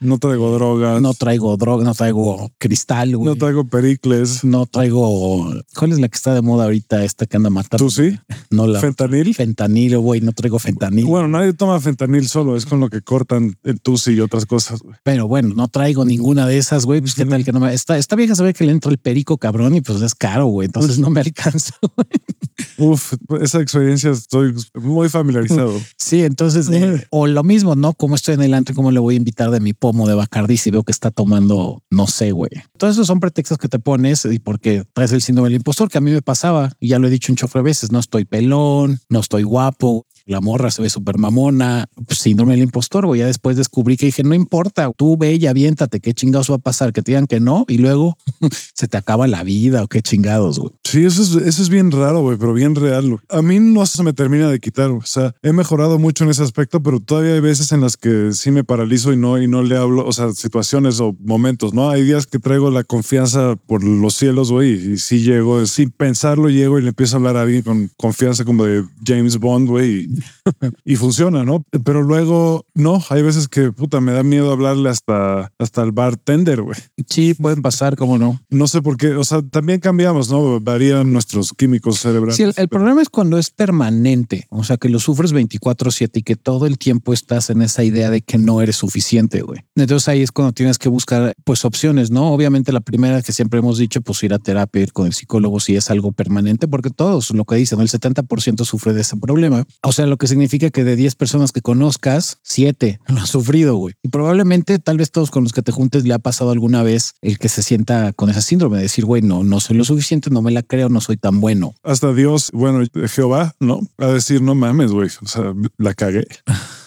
[0.00, 1.02] No traigo drogas.
[1.02, 3.26] No traigo droga, no traigo cristal, güey.
[3.26, 4.44] No traigo pericles.
[4.44, 5.52] No traigo.
[5.76, 7.04] ¿Cuál es la que está de moda ahorita?
[7.04, 7.84] Esta que anda matando.
[7.84, 8.18] ¿Tú sí?
[8.50, 8.80] No la.
[8.80, 9.34] ¿Fentanil?
[9.34, 11.04] Fentanil güey, no traigo fentanil.
[11.06, 14.80] Bueno, nadie toma fentanil solo, es con lo que cortan el tusi y otras cosas,
[14.80, 14.96] güey.
[15.02, 17.00] Pero bueno, no traigo ninguna de esas, güey.
[17.00, 17.72] Pues qué tal que no me.
[17.72, 20.66] Esta, esta vieja sabe que le entro el perico cabrón y pues es caro, güey.
[20.66, 21.74] Entonces no me alcanza.
[22.76, 25.80] Uf, esa experiencia estoy muy familiarizado.
[25.96, 27.94] Sí, entonces, eh, o lo mismo, ¿no?
[27.94, 30.56] Como estoy en el antro, ¿cómo le voy a invitar de mi pomo de Bacardi
[30.56, 32.50] si veo que está tomando, no sé, güey?
[32.78, 35.98] Todos esos son pretextos que te pones y porque traes el síndrome del impostor, que
[35.98, 39.00] a mí me pasaba, y ya lo he dicho un chofre veces, no estoy pelón,
[39.10, 43.20] no estoy guapo, la morra se ve súper mamona, síndrome del impostor, güey.
[43.20, 46.58] Ya después descubrí que dije, no importa, tú ve y aviéntate, qué chingados va a
[46.58, 48.16] pasar, que te digan que no, y luego
[48.74, 50.72] se te acaba la vida o qué chingados, güey.
[50.84, 53.18] Sí, eso es, eso es bien raro, güey, pero bien real.
[53.28, 56.42] A mí no se me termina de quitar, o sea, he mejorado mucho en ese
[56.42, 59.62] aspecto, pero todavía hay veces en las que sí me paralizo y no, y no
[59.62, 61.90] le hablo, o sea, situaciones o momentos, ¿no?
[61.90, 66.50] Hay días que traigo la confianza por los cielos, güey, y sí llego, sin pensarlo,
[66.50, 70.08] llego y le empiezo a hablar a alguien con confianza como de James Bond, güey,
[70.84, 71.64] y funciona, ¿no?
[71.84, 76.62] Pero luego, no, hay veces que puta, me da miedo hablarle hasta, hasta el bartender,
[76.62, 76.78] güey.
[77.06, 78.40] Sí, pueden pasar, cómo no.
[78.50, 80.60] No sé por qué, o sea, también cambiamos, ¿no?
[80.60, 82.36] Varían nuestros químicos cerebrales.
[82.36, 86.36] Sí, el, problema es cuando es permanente, o sea, que lo sufres 24/7 y que
[86.36, 89.60] todo el tiempo estás en esa idea de que no eres suficiente, güey.
[89.76, 92.32] Entonces ahí es cuando tienes que buscar, pues, opciones, ¿no?
[92.32, 95.60] Obviamente la primera que siempre hemos dicho, pues ir a terapia, ir con el psicólogo
[95.60, 99.64] si es algo permanente, porque todos lo que dicen, el 70% sufre de ese problema.
[99.82, 103.76] O sea, lo que significa que de 10 personas que conozcas, 7 lo han sufrido,
[103.76, 103.94] güey.
[104.02, 107.14] Y probablemente tal vez todos con los que te juntes le ha pasado alguna vez
[107.22, 110.30] el que se sienta con ese síndrome de decir, güey, no, no soy lo suficiente,
[110.30, 111.74] no me la creo, no soy tan bueno.
[111.82, 113.80] Hasta Dios, bueno, Jehová, ¿no?
[113.98, 116.26] A decir, no mames, güey, o sea, la cagué.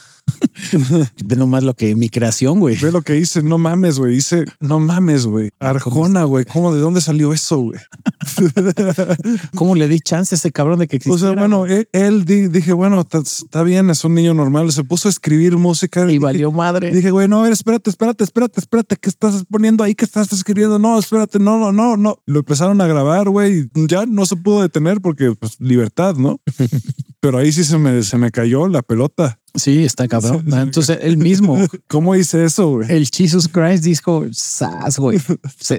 [1.26, 2.78] Ve nomás lo que mi creación, güey.
[2.78, 3.44] Ve lo que hice.
[3.44, 4.16] No mames, güey.
[4.16, 5.52] Hice, no mames, güey.
[5.60, 6.46] Arjona, güey.
[6.46, 7.80] ¿Cómo de dónde salió eso, güey?
[9.56, 11.32] ¿Cómo le di chance a ese cabrón de que existiera?
[11.32, 14.72] O sea, bueno, él, dije, bueno, está bien, es un niño normal.
[14.72, 16.92] Se puso a escribir música y valió madre.
[16.92, 18.96] Dije, güey, no, a ver, espérate, espérate, espérate, espérate.
[18.98, 19.96] ¿Qué estás poniendo ahí?
[19.96, 20.80] ¿Qué estás escribiendo?
[20.80, 22.18] No, espérate, no, no, no, no.
[22.26, 23.70] Lo empezaron a grabar, güey.
[23.74, 26.40] Ya no se pudo detener porque, pues, libertad, ¿no?
[27.20, 29.40] Pero ahí sí se me, se me cayó la pelota.
[29.56, 30.46] Sí, está cabrón.
[30.54, 32.90] Entonces, él mismo, ¿Cómo hice eso, güey?
[32.92, 35.20] el Jesus Christ dijo, sas, güey.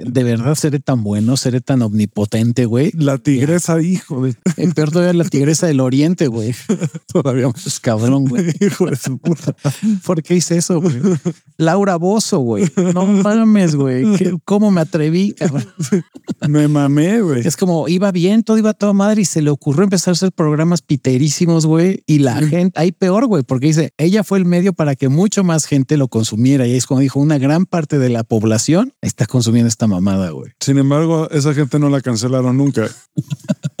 [0.05, 2.91] De verdad seré tan bueno, seré tan omnipotente, güey.
[2.93, 6.53] La tigresa, hijo de En peor todavía la tigresa del oriente, güey.
[7.11, 7.49] todavía.
[7.49, 8.45] Pues cabrón, güey.
[8.59, 9.55] Hijo de su puta.
[10.05, 10.95] ¿Por qué hice eso, güey?
[11.57, 12.65] Laura Bozo, güey.
[12.93, 14.15] No mames, güey.
[14.17, 15.65] ¿Qué- ¿Cómo me atreví, cabrón?
[16.47, 17.47] Me mamé, güey.
[17.47, 20.13] Es como iba bien, todo iba a toda madre y se le ocurrió empezar a
[20.13, 22.03] hacer programas piterísimos, güey.
[22.05, 25.43] Y la gente, ahí peor, güey, porque dice, ella fue el medio para que mucho
[25.43, 26.67] más gente lo consumiera.
[26.67, 30.51] Y es como dijo, una gran parte de la población está consumiendo esta mamada, güey.
[30.59, 32.89] Sin embargo, esa gente no la cancelaron nunca.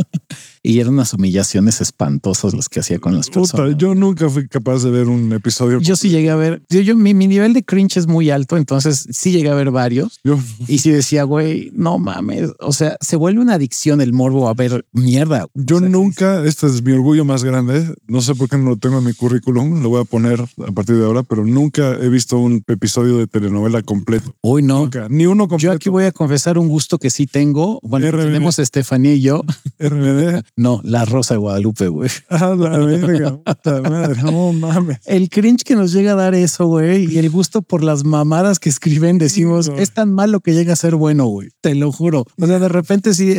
[0.65, 3.77] Y eran unas humillaciones espantosas las que hacía con las Puta, personas.
[3.77, 5.79] yo nunca fui capaz de ver un episodio.
[5.81, 8.55] Yo sí llegué a ver, yo, yo- mi, mi nivel de cringe es muy alto,
[8.55, 12.95] entonces sí llegué a ver varios Yo- y sí decía, güey, no mames, o sea,
[13.01, 15.47] se vuelve una adicción el morbo a ver mierda.
[15.53, 18.69] Yo O sea, nunca, este es mi orgullo más grande, no sé por qué no
[18.69, 21.91] lo tengo en mi currículum, lo voy a poner a partir de ahora, pero nunca
[22.01, 24.33] he visto un episodio de telenovela completo.
[24.41, 24.79] Uy, no.
[24.83, 25.71] Nunca, ni uno completo.
[25.73, 27.79] Yo aquí voy a confesar un gusto que sí tengo.
[27.83, 28.23] Bueno, RBD.
[28.23, 29.43] tenemos Estefanía y yo.
[29.79, 30.41] RBD.
[30.55, 32.09] No, la Rosa de Guadalupe, güey.
[32.29, 34.99] A la verga, puta madre, no mames.
[35.05, 38.59] El cringe que nos llega a dar eso, güey, y el gusto por las mamadas
[38.59, 39.77] que escriben, decimos, No.
[39.77, 41.49] es tan malo que llega a ser bueno, güey.
[41.61, 42.25] Te lo juro.
[42.39, 43.33] O sea, de repente sí,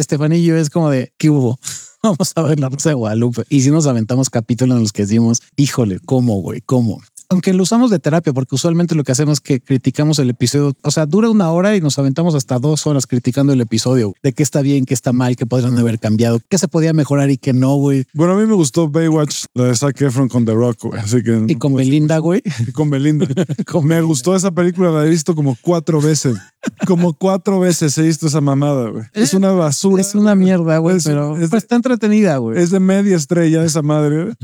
[0.45, 1.59] yo es como de, ¿qué hubo?
[2.03, 3.45] Vamos a ver la Rosa de Guadalupe.
[3.49, 6.61] Y si nos aventamos capítulos en los que decimos, híjole, ¿cómo, güey?
[6.61, 7.01] ¿Cómo?
[7.35, 10.73] Aunque lo usamos de terapia, porque usualmente lo que hacemos es que criticamos el episodio.
[10.83, 14.33] O sea, dura una hora y nos aventamos hasta dos horas criticando el episodio de
[14.33, 17.37] qué está bien, qué está mal, qué podrían haber cambiado, qué se podía mejorar y
[17.37, 18.05] qué no, güey.
[18.15, 21.25] Bueno, a mí me gustó Baywatch, la de Zac Efron con The Rock, güey, así
[21.25, 21.45] que...
[21.49, 22.41] Y con Belinda, güey.
[22.69, 23.27] y con Belinda.
[23.83, 26.37] me gustó esa película, la he visto como cuatro veces.
[26.87, 29.05] Como cuatro veces he visto esa mamada, güey.
[29.13, 30.01] Es una basura.
[30.01, 32.59] Es una mierda, güey, Es- pero es- pues, está entretenida, güey.
[32.61, 34.25] Es de media estrella esa madre.
[34.25, 34.35] güey.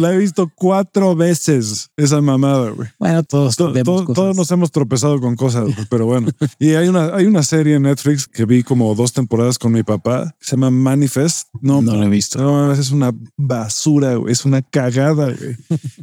[0.00, 2.88] La he visto cuatro veces esa mamada, güey.
[2.98, 4.14] Bueno, todos To- vemos to- cosas.
[4.14, 6.28] todos nos hemos tropezado con cosas, güey, pero bueno.
[6.58, 9.82] Y hay una, hay una serie en Netflix que vi como dos temporadas con mi
[9.82, 11.48] papá, que se llama Manifest.
[11.60, 12.38] No, No lo he visto.
[12.40, 15.56] no es una basura, güey, es una cagada, güey.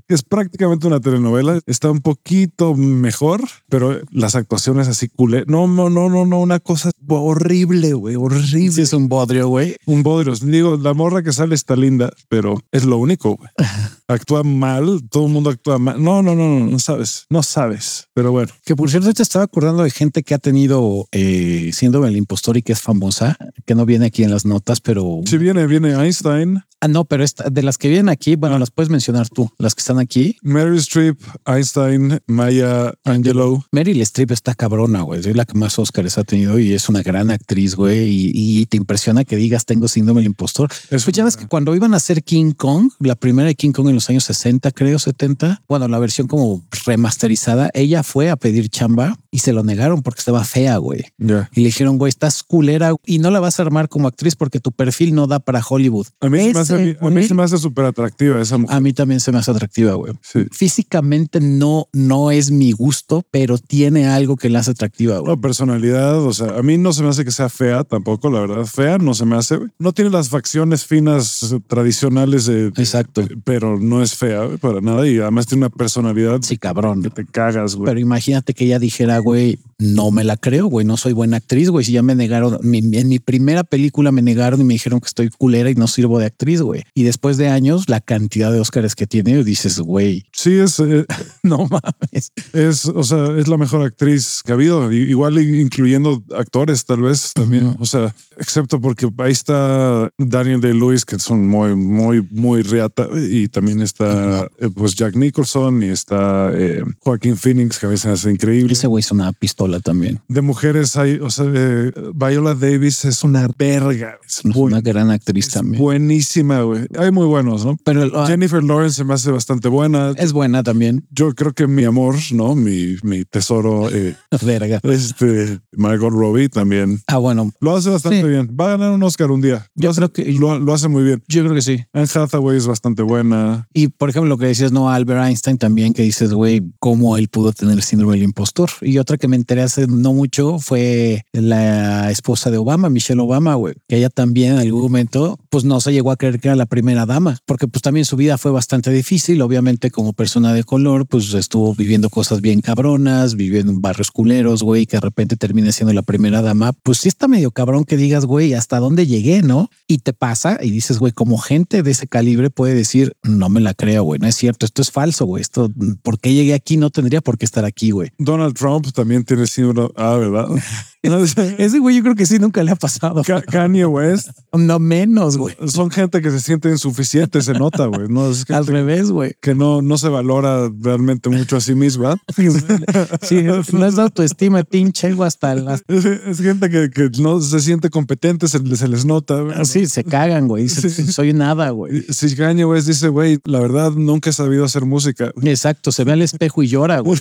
[0.07, 1.59] Es prácticamente una telenovela.
[1.65, 5.43] Está un poquito mejor, pero las actuaciones así culé.
[5.53, 8.71] No, no, no, no, no, una cosa horrible, güey, horrible.
[8.71, 9.75] Sí, es un bodrio, güey.
[9.85, 10.33] Un bodrio.
[10.33, 13.49] Digo, la morra que sale está linda, pero es lo único, güey.
[14.07, 16.03] Actúa mal, todo el mundo actúa mal.
[16.03, 18.07] No, no, no, no, no sabes, no sabes.
[18.13, 22.05] Pero bueno, Que por cierto, te estaba acordando de gente que ha tenido eh, siendo
[22.05, 25.37] el impostor y que es famosa, que no viene aquí en las notas, pero si
[25.37, 28.89] viene, viene Einstein, ah, no, pero esta, de las que vienen aquí, bueno, las puedes
[28.89, 30.37] mencionar tú, las que están aquí.
[30.41, 33.63] Meryl Streep, Einstein, Maya Angelou.
[33.71, 35.21] Meryl Streep está cabrona, güey.
[35.21, 38.07] Es la que más Oscars ha tenido y es una gran actriz, güey.
[38.07, 40.69] Y, y te impresiona que digas tengo síndrome del impostor.
[40.89, 43.71] Es Pues ya ves que cuando iban a hacer King Kong, la primera de King
[43.71, 48.35] Kong en los años 60, creo 70, bueno, la versión como remasterizada, ella fue a
[48.35, 51.05] pedir chamba y se lo negaron porque estaba fea, güey.
[51.19, 54.59] Y le dijeron, güey, estás culera y no la vas a armar como actriz porque
[54.59, 56.07] tu perfil no da para Hollywood.
[56.21, 58.75] A mí, se me hace, a mí se me hace súper atractiva esa mujer.
[58.75, 60.13] a mí también se me hace atractiva, güey.
[60.21, 60.45] Sí.
[60.51, 65.32] Físicamente no, no es mi gusto, pero tiene algo que la hace atractiva, güey.
[65.41, 68.65] Personalidad, o sea, a mí no se me hace que sea fea tampoco, la verdad.
[68.65, 69.59] Fea no se me hace.
[69.79, 73.23] No tiene las facciones finas tradicionales de, Exacto.
[73.43, 77.01] pero no es fea para nada y además tiene una personalidad Sí, cabrón.
[77.03, 77.87] que te cagas, güey.
[77.87, 81.69] Pero imagínate que ella dijera, güey, no me la creo, güey, no soy buena actriz,
[81.69, 81.83] güey.
[81.85, 85.07] Si ya me negaron, mi- en mi primera película me negaron y me dijeron que
[85.07, 86.83] estoy culera y no sirvo de actriz, güey.
[86.93, 91.05] Y después de años, la cantidad de Óscares que tiene, dices, güey, Sí, es, eh,
[91.43, 92.31] no mames.
[92.53, 97.01] es, o sea, es la mejor actriz que ha habido, i- igual incluyendo actores, tal
[97.01, 97.75] vez también.
[97.79, 103.07] O sea, excepto porque ahí está Daniel Day Lewis, que son muy, muy, muy riata,
[103.15, 108.07] y también está eh, pues Jack Nicholson y está eh, Joaquín Phoenix, que a veces
[108.07, 108.73] hace increíble.
[108.73, 110.19] Ese güey es una pistola también.
[110.27, 114.17] De mujeres hay, o sea, eh, Viola Davis es una verga.
[114.27, 115.81] Es, Es una gran actriz es también.
[115.81, 116.87] buenísima, güey.
[116.97, 117.77] Hay muy buenos, ¿no?
[117.83, 120.13] Pero ah, Jennifer Lawrence se me hace bastante buena.
[120.17, 121.05] es buena también.
[121.11, 122.55] Yo creo que mi amor, ¿no?
[122.55, 124.79] Mi, mi tesoro, eh, Verga.
[125.05, 128.27] Este Margot Robbie también Ah, bueno, lo hace bastante Sí.
[128.27, 128.55] bien.
[128.59, 129.67] Va a ganar un Oscar un día.
[129.75, 131.23] Yo hace- creo que- lo, lo hace muy bien.
[131.27, 131.83] yo creo que sí.
[131.93, 133.67] Anne Hathaway es bastante buena.
[133.73, 137.27] Y por ejemplo, lo que decías, no, Albert Einstein también, que dices, güey, cómo él
[137.27, 138.69] pudo tener el síndrome del impostor.
[138.81, 143.55] Y otra que me enteré hace no mucho fue la esposa de Obama, Michelle Obama,
[143.55, 146.55] güey, que ella también en algún momento, pues no se llegó a creer que era
[146.55, 149.41] la primera dama, porque pues también su vida fue bastante difícil.
[149.41, 154.63] Obviamente, como persona de color, pues estuvo viviendo cosas bien cabronas, viviendo en barrios culeros,
[154.63, 156.71] güey, que de repente termine siendo la primera dama.
[156.71, 159.71] Pues sí está medio cabrón que digas, güey, hasta dónde llegué, ¿no?
[159.87, 163.59] Y te pasa y dices, güey, como gente de ese calibre puede decir, no me
[163.59, 165.71] la creo, güey, no es cierto, esto es falso, güey, esto,
[166.03, 166.77] ¿por qué llegué aquí?
[166.77, 168.11] No tendría por qué estar aquí, güey.
[168.19, 169.89] Donald Trump también tiene síndrome.
[169.97, 170.49] Ah, ¿verdad?
[171.57, 173.23] Ese güey yo creo que sí nunca le ha pasado.
[173.23, 174.29] Ka- Kanye West.
[174.53, 175.55] No menos, güey.
[175.67, 178.07] Son gente que se siente insuficiente, se nota, güey.
[178.07, 179.35] No, es Al gente revés, güey.
[179.41, 182.15] que no, no se valora realmente mucho a sí misma.
[183.21, 183.43] Sí,
[183.73, 185.83] no es autoestima, pinche hasta las...
[185.87, 189.41] Es, es gente que, que no se siente competente, se, se les nota.
[189.41, 189.65] güey.
[189.65, 190.69] Sí, se cagan, güey.
[190.69, 190.89] Sí.
[191.11, 192.03] Soy nada, güey.
[192.09, 195.31] Si Kanye West dice, güey, la verdad nunca he sabido hacer música.
[195.43, 197.19] Exacto, se ve al espejo y llora, güey.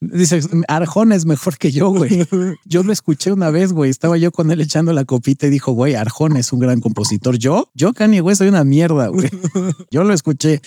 [0.00, 2.26] Dice, Arjona es mejor que yo, güey.
[2.64, 3.90] Yo lo escuché una vez, güey.
[3.90, 7.38] Estaba yo con él echando la copita y dijo, güey, Arjona es un gran compositor.
[7.38, 9.28] Yo, yo, Kanye West, soy una mierda, güey.
[9.90, 10.60] Yo lo escuché.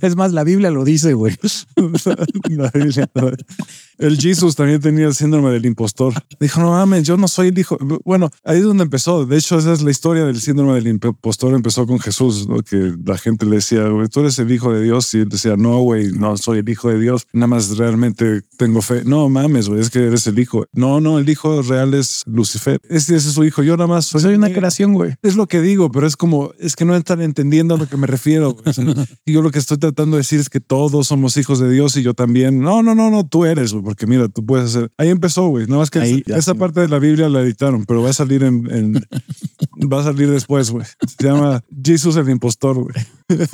[0.00, 1.36] Es más, la Biblia lo dice, güey.
[3.98, 6.14] El Jesus también tenía el síndrome del impostor.
[6.40, 7.78] Dijo, no mames, yo no soy el hijo.
[8.04, 9.24] Bueno, ahí es donde empezó.
[9.24, 11.54] De hecho, esa es la historia del síndrome del impostor.
[11.54, 12.62] Empezó con Jesús, ¿no?
[12.62, 15.12] que la gente le decía, güey, tú eres el hijo de Dios.
[15.14, 17.26] Y él decía, no, güey, no soy el hijo de Dios.
[17.32, 19.02] Nada más realmente tengo fe.
[19.04, 20.66] No mames, güey, es que eres el hijo.
[20.72, 22.80] No, no, el hijo real es Lucifer.
[22.88, 23.62] Este ese es su hijo.
[23.62, 25.14] Yo nada más soy, Soy una creación, güey.
[25.22, 27.96] Es lo que digo, pero es como, es que no están entendiendo a lo que
[27.96, 28.56] me refiero.
[29.26, 32.02] yo lo que estoy tratando de decir es que todos somos hijos de Dios y
[32.02, 32.60] yo también.
[32.60, 34.90] No, no, no, no, tú eres, güey, porque mira, tú puedes hacer.
[34.98, 35.66] Ahí empezó, güey.
[35.66, 38.42] Nada más que Ahí, esa, parte de la Biblia la editaron, pero va a salir
[38.42, 38.94] en, en-
[39.92, 40.86] va a salir después, güey.
[41.18, 42.94] Se llama Jesus el impostor, güey.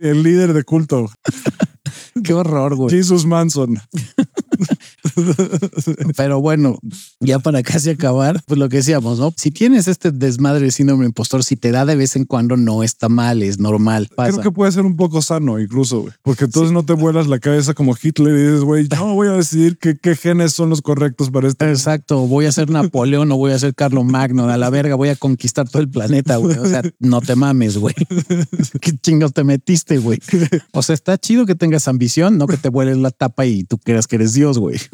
[0.00, 1.10] El líder de culto.
[2.22, 2.94] Qué horror, güey.
[2.94, 3.78] Jesus Manson.
[6.16, 6.78] Pero bueno,
[7.20, 9.32] ya para casi acabar, pues lo que decíamos, ¿no?
[9.36, 12.82] Si tienes este desmadre de síndrome impostor, si te da de vez en cuando, no
[12.82, 14.08] está mal, es normal.
[14.14, 14.32] Pasa.
[14.32, 16.14] Creo que puede ser un poco sano incluso, güey.
[16.22, 19.32] Porque entonces no te vuelas la cabeza como Hitler y dices, güey, no voy a
[19.32, 21.68] decidir qué, qué genes son los correctos para este.
[21.68, 25.08] Exacto, voy a ser Napoleón o voy a ser Carlos Magno, a la verga, voy
[25.08, 26.58] a conquistar todo el planeta, güey.
[26.58, 27.94] O sea, no te mames, güey.
[28.80, 30.18] ¿Qué chingos te metiste, güey?
[30.72, 33.78] O sea, está chido que tengas ambición, no que te vueles la tapa y tú
[33.78, 34.78] creas que eres Dios, güey.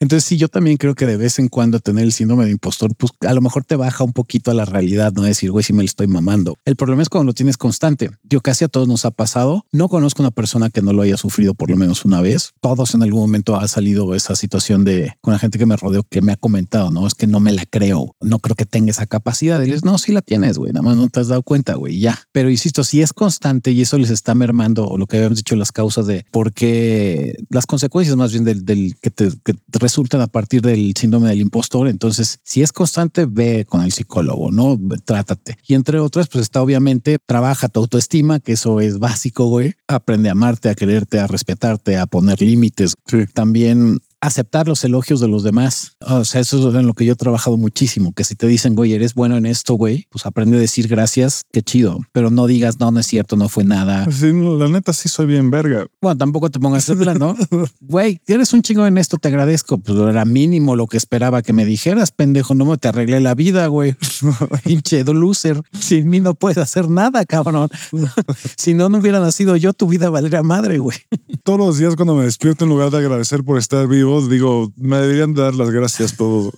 [0.00, 2.94] Entonces, sí, yo también creo que de vez en cuando tener el síndrome de impostor,
[2.96, 5.74] pues a lo mejor te baja un poquito a la realidad, no decir, güey, si
[5.74, 6.56] me lo estoy mamando.
[6.64, 8.10] El problema es cuando lo tienes constante.
[8.22, 9.66] Yo casi a todos nos ha pasado.
[9.72, 12.52] No conozco una persona que no lo haya sufrido por lo menos una vez.
[12.60, 16.02] Todos en algún momento ha salido esa situación de con la gente que me rodeo
[16.08, 18.16] que me ha comentado, no es que no me la creo.
[18.22, 19.60] No creo que tenga esa capacidad.
[19.60, 20.72] Y les, no, sí la tienes, güey.
[20.72, 22.00] Nada más no te has dado cuenta, güey.
[22.00, 22.18] Ya.
[22.32, 25.56] Pero insisto, si es constante y eso les está mermando o lo que habíamos dicho,
[25.56, 30.20] las causas de por qué las consecuencias más bien del, del que, que te resultan
[30.20, 31.88] a partir del síndrome del impostor.
[31.88, 35.58] Entonces, si es constante, ve con el psicólogo, no trátate.
[35.66, 39.74] Y entre otras, pues está obviamente trabaja tu autoestima, que eso es básico, güey.
[39.88, 42.94] Aprende a amarte, a quererte, a respetarte, a poner límites.
[43.06, 43.24] Sí.
[43.34, 45.96] También aceptar los elogios de los demás.
[46.00, 48.74] O sea, eso es en lo que yo he trabajado muchísimo, que si te dicen,
[48.74, 52.46] güey, eres bueno en esto, güey, pues aprende a decir gracias, qué chido, pero no
[52.46, 54.06] digas, no, no es cierto, no fue nada.
[54.10, 55.86] Sí, no, la neta sí soy bien verga.
[56.00, 57.36] Bueno, tampoco te pongas plan, ¿no?
[57.80, 59.78] Güey, eres un chingo en esto, te agradezco.
[59.78, 62.54] Pues era mínimo lo que esperaba que me dijeras, pendejo.
[62.54, 63.96] No me te arreglé la vida, güey.
[64.64, 65.60] Pinche loser.
[65.78, 67.68] Sin mí no puedes hacer nada, cabrón.
[68.56, 70.98] si no, no hubiera nacido yo, tu vida valdría madre, güey.
[71.42, 74.96] Todos los días cuando me despierto, en lugar de agradecer por estar vivo, digo, me
[74.98, 76.52] deberían dar las gracias todos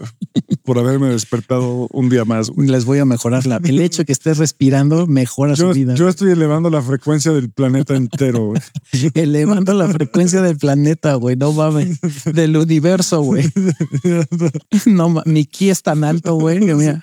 [0.64, 2.50] por haberme despertado un día más.
[2.56, 3.56] Les voy a mejorar la.
[3.64, 5.94] El hecho de que estés respirando mejora Yo, su vida.
[5.94, 8.52] yo estoy elevando la frecuencia del planeta entero.
[9.14, 11.36] Elevando la frecuencia del planeta, güey.
[11.36, 11.98] No mames.
[12.32, 13.50] Del universo, güey.
[14.86, 15.22] No.
[15.26, 16.60] Mi ki es tan alto, güey.
[16.60, 17.00] Que mira.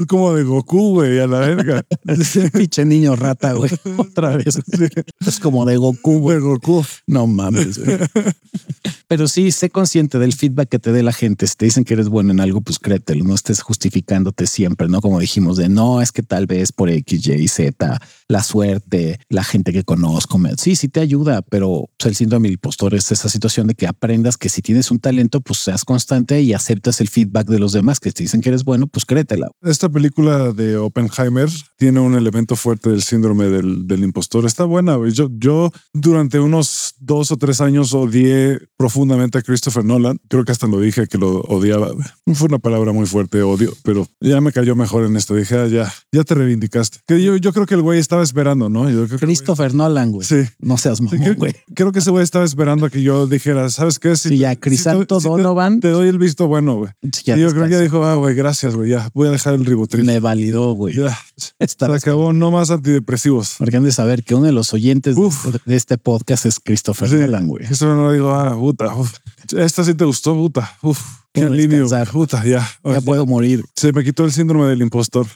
[0.00, 1.84] Es como de Goku, güey, a la verga.
[2.52, 3.70] Pinche niño rata, güey.
[3.96, 4.58] Otra vez.
[5.26, 6.38] Es como de Goku, güey.
[6.40, 6.84] Goku.
[7.06, 7.78] No mames.
[7.78, 7.98] güey.
[9.06, 11.46] Pero sí, sé consciente del feedback que te dé la gente.
[11.46, 13.24] Si te dicen que eres bueno en algo, pues créetelo.
[13.24, 15.00] No estés justificándote siempre, ¿no?
[15.00, 19.44] Como dijimos, de no, es que tal vez por X, Y, Z, la suerte, la
[19.44, 20.38] gente que conozco.
[20.38, 23.74] me- Sí, sí te ayuda, pero pues, el síndrome del impostor es esa situación de
[23.74, 27.58] que aprendas que si tienes un talento, pues seas constante y aceptas el feedback de
[27.58, 29.50] los demás que te dicen que eres bueno, pues créetela.
[29.62, 34.46] Estoy esta película de Oppenheimer tiene un elemento fuerte del síndrome del, del impostor.
[34.46, 34.96] Está buena.
[35.12, 40.18] Yo, yo durante unos dos o tres años odié profundamente a Christopher Nolan.
[40.30, 41.90] Creo que hasta lo dije que lo odiaba.
[42.32, 45.34] Fue una palabra muy fuerte, odio, pero ya me cayó mejor en esto.
[45.34, 47.00] Dije, ah, ya, ya te reivindicaste.
[47.06, 48.88] Que yo, yo creo que el güey estaba esperando, ¿no?
[48.88, 50.26] Yo creo que el güey- Christopher Nolan, güey.
[50.26, 50.44] Sí.
[50.60, 51.54] No seas Sí, mamón, creo, güey.
[51.74, 54.16] creo que ese güey estaba esperando a que yo dijera, ¿sabes qué?
[54.16, 55.80] Si Sí, ya, Crisanto te- si te- Donovan.
[55.80, 56.90] Te doy el visto bueno, güey.
[57.12, 59.30] Sí, ya Y yo creo que ya dijo, ah, güey, gracias, güey, ya voy a
[59.32, 60.04] dejar el ribotril.
[60.04, 60.94] Me validó, güey.
[60.94, 61.18] Ya,
[61.58, 63.56] Está se acabó, no más antidepresivos.
[63.58, 65.16] Porque han de saber que uno de los oyentes
[65.64, 67.16] de este podcast es Christopher Sí.
[67.16, 67.64] Nolan, güey.
[67.64, 69.12] Eso no lo digo, ah, puta, uf.
[69.56, 71.00] Esta sí te gustó, puta, uf.
[71.32, 72.66] Qué alivio, puta, ya.
[72.84, 73.64] Ya puedo morir.
[73.74, 75.26] Se me quitó el síndrome del impostor.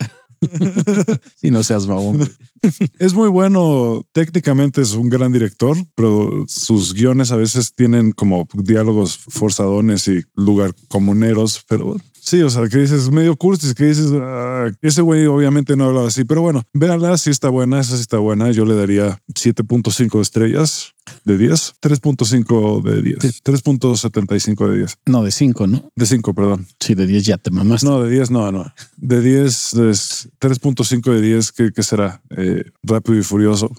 [1.36, 2.28] Si no seas mamón.
[2.98, 8.48] Es muy bueno, técnicamente es un gran director, pero sus guiones a veces tienen como
[8.52, 11.96] diálogos forzadones y lugar comuneros, pero
[12.28, 16.08] sí, o sea, que dices medio cursis, que dices, ah, ese güey obviamente no hablaba
[16.08, 20.20] así, pero bueno, véanla, si está buena, esa sí está buena, yo le daría 7.5
[20.20, 25.90] estrellas de 10, 3.5 de 10, 3.75 de 10, No, de 5, ¿no?
[25.96, 26.66] de 5, perdón.
[26.80, 27.86] Sí, de 10 ya te mamaste.
[27.86, 28.72] No, de 10 no, no.
[28.96, 32.20] De 10 es 3.5 de 10, ¿qué, qué será?
[32.36, 33.72] Eh, rápido y furioso.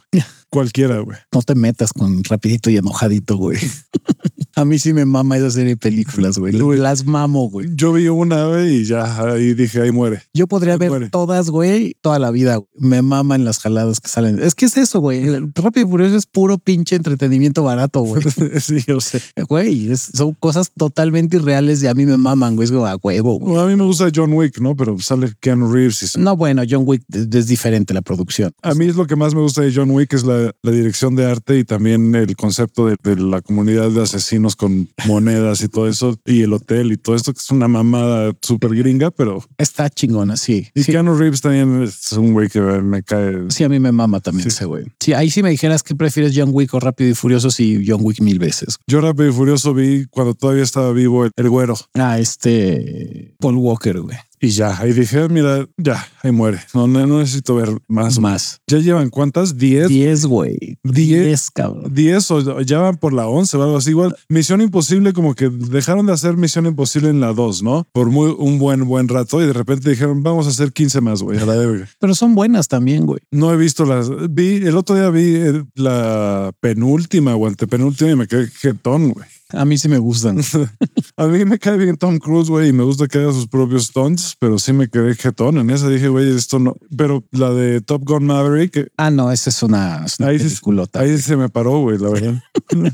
[0.50, 1.18] Cualquiera, güey.
[1.32, 3.60] No te metas con rapidito y enojadito, güey.
[4.60, 6.52] A mí sí me mama esa serie de películas, güey.
[6.78, 7.70] Las mamo, güey.
[7.76, 10.22] Yo vi una, güey, y ya ahí dije, ahí muere.
[10.34, 11.10] Yo podría ver Muere.
[11.10, 12.58] todas, güey, toda la vida.
[12.58, 12.68] güey.
[12.78, 14.40] Me maman las jaladas que salen.
[14.42, 15.24] Es que es eso, güey.
[15.56, 18.22] Rápido y Furioso es puro pinche entretenimiento barato, güey.
[18.60, 19.22] sí, yo sé.
[19.48, 22.66] Güey, son cosas totalmente irreales y a mí me maman, güey.
[22.66, 23.40] Es como a huevo.
[23.40, 24.76] Bueno, a mí me gusta John Wick, ¿no?
[24.76, 26.16] Pero sale Keanu Reeves.
[26.16, 28.52] y- No, bueno, John Wick es, es diferente la producción.
[28.62, 31.16] A mí es lo que más me gusta de John Wick es la, la dirección
[31.16, 35.68] de arte y también el concepto de, de la comunidad de asesinos con monedas y
[35.68, 39.44] todo eso y el hotel y todo esto que es una mamada súper gringa, pero
[39.58, 40.68] Está chingona, sí.
[40.76, 43.36] y Sí, Keanu Reeves también es un güey que me cae.
[43.50, 44.50] sí, a mí me mama también Sí.
[44.50, 44.86] ese güey.
[45.00, 48.00] Sí, ahí sí me dijeras que prefieres John Wick o Rápido y Furioso, sí, John
[48.02, 48.78] Wick mil veces.
[48.88, 53.56] Yo Rápido y Furioso vi cuando todavía estaba vivo el, el güero Ah, este Paul
[53.56, 54.18] Walker, güey.
[54.42, 56.60] Y ya, ahí dije, "Ah, mira, ya, ahí muere.
[56.74, 58.20] No, no, no necesito ver más.
[58.20, 58.60] Más.
[58.68, 59.58] ¿Ya llevan cuántas?
[59.58, 59.88] ¿Diez?
[59.90, 60.78] 10, güey.
[60.84, 61.26] Diez.
[61.26, 61.94] 10, cabrón.
[61.94, 63.90] 10 o ya van por la 11 o algo así.
[63.92, 67.88] Igual, Misión Imposible, como que dejaron de hacer Misión Imposible en la 2, ¿no?
[67.92, 71.22] Por muy, un buen, buen rato y de repente dijeron, vamos a hacer 15 más,
[71.22, 71.88] güey, a la verga.
[72.00, 73.20] Pero son buenas también, güey.
[73.32, 74.10] No he visto las.
[74.32, 79.26] Vi, el otro día vi el- la penúltima o antepenúltima y me quedé jetón, güey.
[79.52, 80.40] A mí sí me gustan.
[81.18, 83.88] A mí me cae bien Tom Cruise, güey, y me gusta que haga sus propios
[83.88, 85.90] stunts, pero sí me quedé jetón en esa.
[85.90, 86.76] Dije, güey, esto no.
[86.96, 91.00] Pero la de Top Gun Maverick, ah, no, esa es una, es una Ahí peliculota.
[91.00, 92.44] ahí se me paró, güey, la verdad.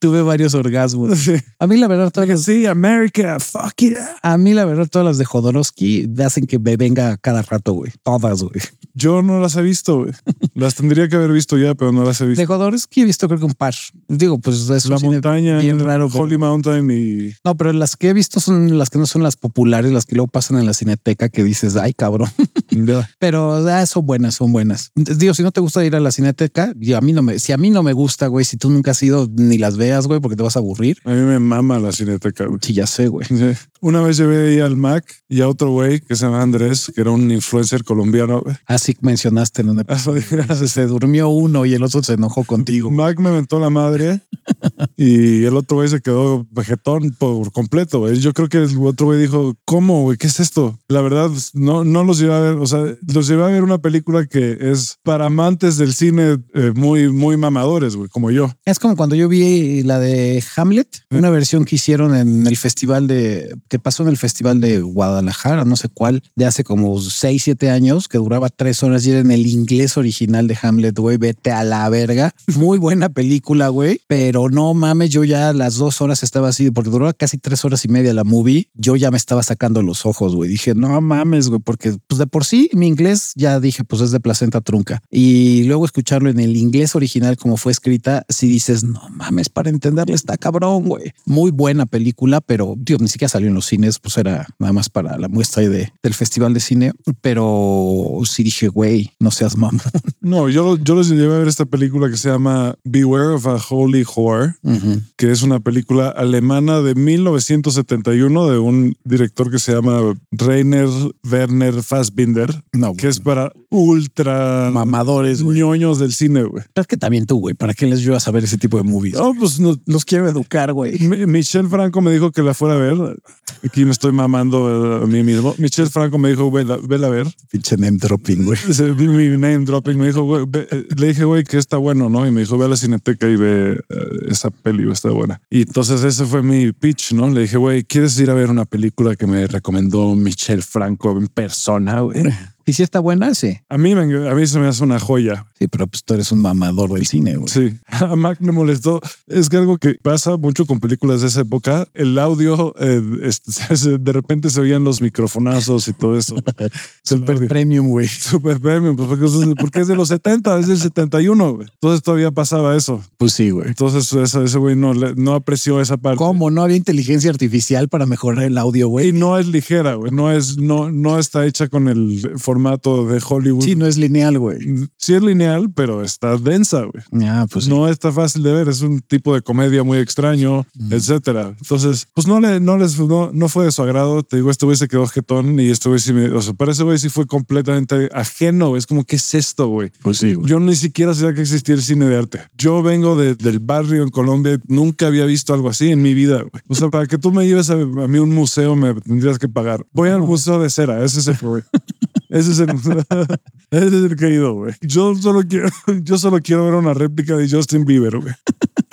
[0.00, 1.18] Tuve varios orgasmos.
[1.18, 1.34] Sí.
[1.58, 4.16] A mí la verdad, todas las, Sí, America, fuck yeah.
[4.22, 7.92] a mí la verdad, todas las de Jodorowsky hacen que me venga cada rato, güey.
[8.02, 8.60] Todas, güey.
[8.94, 10.12] Yo no las he visto, güey.
[10.54, 12.40] Las tendría que haber visto ya, pero no las he visto.
[12.40, 13.74] De Jodorowsky he visto creo que un par.
[14.06, 16.08] Digo, pues es La montaña, bien raro.
[16.08, 19.22] pero- Holy Mountain y No, pero las que he visto son las que no son
[19.22, 22.28] las populares, las que luego pasan en la cineteca que dices, ay, cabrón.
[23.18, 24.90] Pero ah, son buenas, son buenas.
[24.94, 27.52] Digo, si no te gusta ir a la cineteca, y a mí no me, si
[27.52, 30.20] a mí no me gusta, güey, si tú nunca has ido, ni las veas, güey,
[30.20, 30.98] porque te vas a aburrir.
[31.04, 32.58] A mí me mama la cineteca, güey.
[32.62, 33.26] Sí, ya sé, güey.
[33.28, 33.52] Sí.
[33.80, 37.00] Una vez llevé ahí al Mac y a otro güey que se llama Andrés, que
[37.00, 38.40] era un influencer colombiano.
[38.40, 38.56] güey.
[38.66, 40.22] Así que mencionaste en un episodio.
[40.66, 42.90] Se durmió uno y el otro se enojó contigo.
[42.90, 44.20] Mac me mentó la madre
[44.96, 48.00] y el otro güey se quedó vegetón por completo.
[48.00, 48.18] güey.
[48.18, 50.18] Yo creo que el otro güey dijo, ¿cómo, güey?
[50.18, 50.78] ¿Qué es esto?
[50.88, 52.54] La verdad, no, no los llevé a ver.
[52.54, 56.72] O sea, los llevé a ver una película que es para amantes del cine eh,
[56.74, 58.50] muy, muy mamadores, güey, como yo.
[58.64, 63.06] Es como cuando yo vi la de Hamlet, una versión que hicieron en el festival
[63.06, 67.42] de, que pasó en el festival de Guadalajara, no sé cuál, de hace como 6,
[67.42, 71.16] 7 años, que duraba tres horas y era en el inglés original de Hamlet, güey,
[71.16, 72.34] vete a la verga.
[72.56, 76.90] Muy buena película, güey, pero no mames, yo ya las dos horas estaba así, porque
[76.90, 80.34] duraba casi tres horas y media la movie, yo ya me estaba sacando los ojos,
[80.34, 80.50] güey.
[80.50, 84.10] Dije, no mames, güey, porque pues de por sí mi inglés ya dije, pues es
[84.10, 85.02] de placenta trunca.
[85.10, 89.70] Y luego escucharlo en el inglés original como fue escrita, si dices, no mames, para
[89.70, 91.12] entenderle está cabrón, güey.
[91.24, 94.88] Muy buena película, pero tío, ni siquiera salió en los cines, pues era nada más
[94.88, 96.92] para la muestra de, del festival de cine.
[97.20, 99.80] Pero sí dije, güey, no seas mamón.
[100.20, 103.56] No, yo, yo los llevé a ver esta película que se llama Beware of a
[103.68, 105.02] Holy Whore Ujú.
[105.16, 110.00] que es una película alemana de 1971 de un director que se llama
[110.32, 110.88] Rainer
[111.30, 115.58] Werner Fassbinder, No, que es para ultra mamadores, güey.
[115.58, 116.64] ñoños del cine, güey.
[116.74, 119.14] Es que también tú, güey, ¿para qué les llevas a ver ese tipo de movies?
[119.14, 120.98] No, pues no, Los quiero educar, güey.
[121.00, 123.16] Mi- Michelle Franco me dijo que la fuera a ver.
[123.64, 125.54] Aquí me estoy mamando a mí mismo.
[125.58, 127.26] Michelle Franco me dijo, vela, vela a ver.
[127.50, 128.58] Pinche name dropping, güey.
[128.96, 132.26] Mi name dropping me dijo, güey, eh, le dije, güey, que está bueno, ¿no?
[132.26, 135.33] Y me dijo, ve a la cineteca y ve eh, esa peli, está buena.
[135.50, 137.28] Y entonces ese fue mi pitch, ¿no?
[137.28, 141.28] Le dije, güey, ¿quieres ir a ver una película que me recomendó Michelle Franco en
[141.28, 142.22] persona, güey?
[142.66, 143.34] ¿Y si está buena?
[143.34, 143.58] Sí.
[143.68, 145.46] A mí, me, a mí se me hace una joya.
[145.58, 147.48] Sí, pero pues tú eres un mamador del cine, güey.
[147.48, 149.00] Sí, a Mac me molestó.
[149.26, 153.98] Es que algo que pasa mucho con películas de esa época, el audio, eh, este,
[153.98, 156.36] de repente se oían los microfonazos y todo eso.
[157.02, 158.08] Super premium, güey.
[158.08, 161.54] Super premium, pues porque, es- de los 70, es del 71.
[161.56, 161.68] güey.
[161.74, 163.02] Entonces todavía pasaba eso.
[163.18, 163.68] Pues sí, güey.
[163.68, 166.16] Entonces ese, güey no, no apreció esa parte.
[166.18, 166.50] ¿Cómo?
[166.50, 169.12] ¿No había inteligencia artificial para mejorar el audio, Y güey?
[169.12, 170.10] no es ligera, güey.
[170.12, 173.62] No es, no, no está hecha con el formato de Hollywood.
[173.64, 174.58] Sí, no es lineal, güey.
[174.96, 177.26] Sí es lineal, pero está densa, güey.
[177.28, 177.70] Ah, pues sí.
[177.70, 181.54] no está fácil de ver, es un tipo de comedia muy extraño, etcétera.
[181.60, 184.22] Entonces, pues no le, no les, no, no fue de su agrado.
[184.22, 186.72] Te digo, este güey se quedó jetón y este güey sí me, o sea, para
[186.72, 188.68] ese güey sí fue completamente ajeno.
[188.68, 188.78] güey.
[188.78, 189.90] Es como, ¿qué es esto, güey?
[190.02, 190.48] Pues sí, güey.
[190.48, 192.40] Yo ni siquiera sabía que existía el cine de arte.
[192.56, 196.38] Yo vengo de- del barrio en Colombia, nunca había visto algo así en mi vida.
[196.42, 196.62] güey.
[196.68, 197.76] O sea, para que tú me lleves a, a
[198.08, 199.84] mí un museo me tendrías que pagar.
[199.92, 201.62] Voy al museo de cera, ese es el güey.
[202.34, 202.70] Ese es el,
[203.70, 204.74] ese es el güey.
[204.80, 205.68] Yo solo quiero,
[206.02, 208.34] yo solo quiero ver una réplica de Justin Bieber, güey.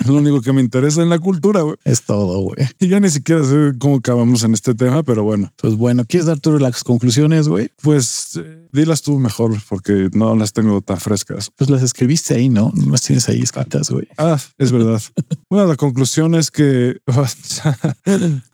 [0.02, 1.76] Es lo único que me interesa en la cultura, güey.
[1.84, 2.56] Es todo, güey.
[2.78, 6.26] Y ya ni siquiera sé cómo acabamos en este tema, pero bueno, Pues bueno, ¿quieres
[6.26, 7.70] dar tú las conclusiones, güey?
[7.82, 11.50] pues eh, dilas tú mejor porque no las tengo tan frescas.
[11.56, 12.72] Pues las escribiste ahí, ¿no?
[12.74, 14.06] No las tienes ahí escritas, güey.
[14.18, 15.00] Ah, es verdad.
[15.50, 16.96] Bueno, la conclusión es que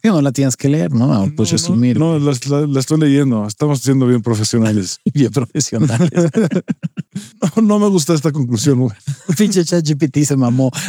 [0.03, 1.31] no la tienes que leer, ¿no?
[1.37, 1.99] Pues no, resumir.
[1.99, 3.47] No, la, la- la estoy leyendo.
[3.47, 4.99] Estamos siendo bien profesionales.
[5.15, 6.11] Bien profesional.
[7.57, 8.81] No, no me gusta esta conclusión.
[8.81, 8.97] güey.
[9.37, 10.71] Pinche ChatGPT se mamó.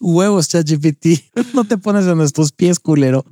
[0.00, 1.06] Huevos, ChatGPT.
[1.54, 3.24] No te pones en nuestros pies, culero.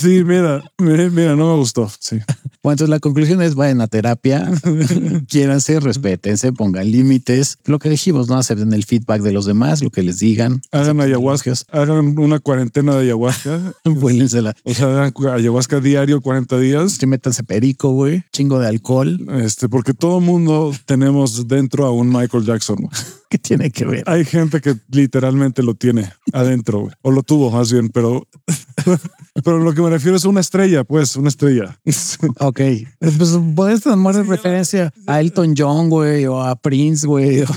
[0.00, 1.90] Sí, mira, mira, mira, no me gustó.
[2.00, 2.18] Sí.
[2.64, 4.50] Bueno, entonces la conclusión es vayan a terapia,
[5.28, 7.58] quiéranse, respétense, pongan límites.
[7.66, 10.62] Lo que dijimos, no acepten el feedback de los demás, lo que les digan.
[10.72, 13.74] Hagan ayahuasca, hagan una cuarentena de ayahuasca.
[13.84, 14.56] Vuélensela.
[14.64, 16.92] O sea, hagan ayahuasca diario 40 días.
[16.92, 18.24] Sí, métanse perico, güey.
[18.32, 19.20] Chingo de alcohol.
[19.42, 22.88] Este, porque todo mundo tenemos dentro a un Michael Jackson.
[23.34, 23.38] Güey.
[23.38, 24.04] ¿Qué tiene que ver?
[24.06, 28.26] Hay gente que literalmente lo tiene adentro, o lo tuvo más bien, pero,
[29.44, 31.78] pero lo que me refiero es una estrella, pues, una estrella.
[32.40, 32.60] Ok.
[33.00, 37.44] Pues puedes tomar referencia a Elton John, güey, o a Prince, güey.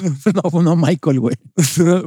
[0.54, 1.36] No, no Michael, güey.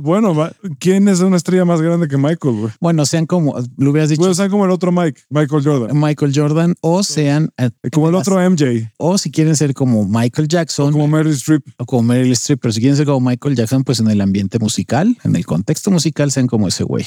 [0.00, 0.34] bueno,
[0.78, 2.72] ¿quién es una estrella más grande que Michael, güey?
[2.80, 6.00] Bueno, sean como, lo hubieras dicho, Bueno, sean como el otro Mike, Michael Jordan.
[6.00, 10.48] Michael Jordan, o sean, eh, Como el otro MJ, o si quieren ser como Michael
[10.48, 11.62] Jackson, como Meryl Streep.
[11.78, 14.58] o como Meryl Streep, pero si quieren ser como Michael Jackson, pues en el ambiente
[14.58, 17.04] musical, en el contexto musical, sean como ese güey.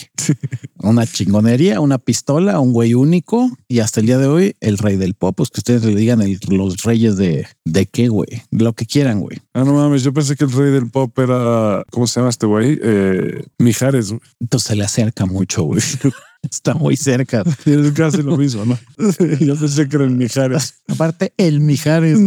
[0.80, 4.98] Una chingonería, una pistola, un güey único y hasta el día de hoy el rey
[4.98, 8.74] del pop, pues que ustedes le digan el- los reyes de, de qué, güey, lo
[8.74, 9.40] que quieran, güey.
[9.54, 12.46] Ah, no mames, yo pensé que el rey del pop era, ¿cómo se llama este
[12.46, 12.80] güey?
[12.82, 14.14] Eh, Mijares.
[14.40, 15.82] Entonces se le acerca mucho, güey.
[16.50, 17.44] Está muy cerca.
[17.66, 18.78] Es casi lo mismo, ¿no?
[19.40, 20.76] yo pensé que era el Mijares.
[20.88, 22.20] Aparte, el Mijares.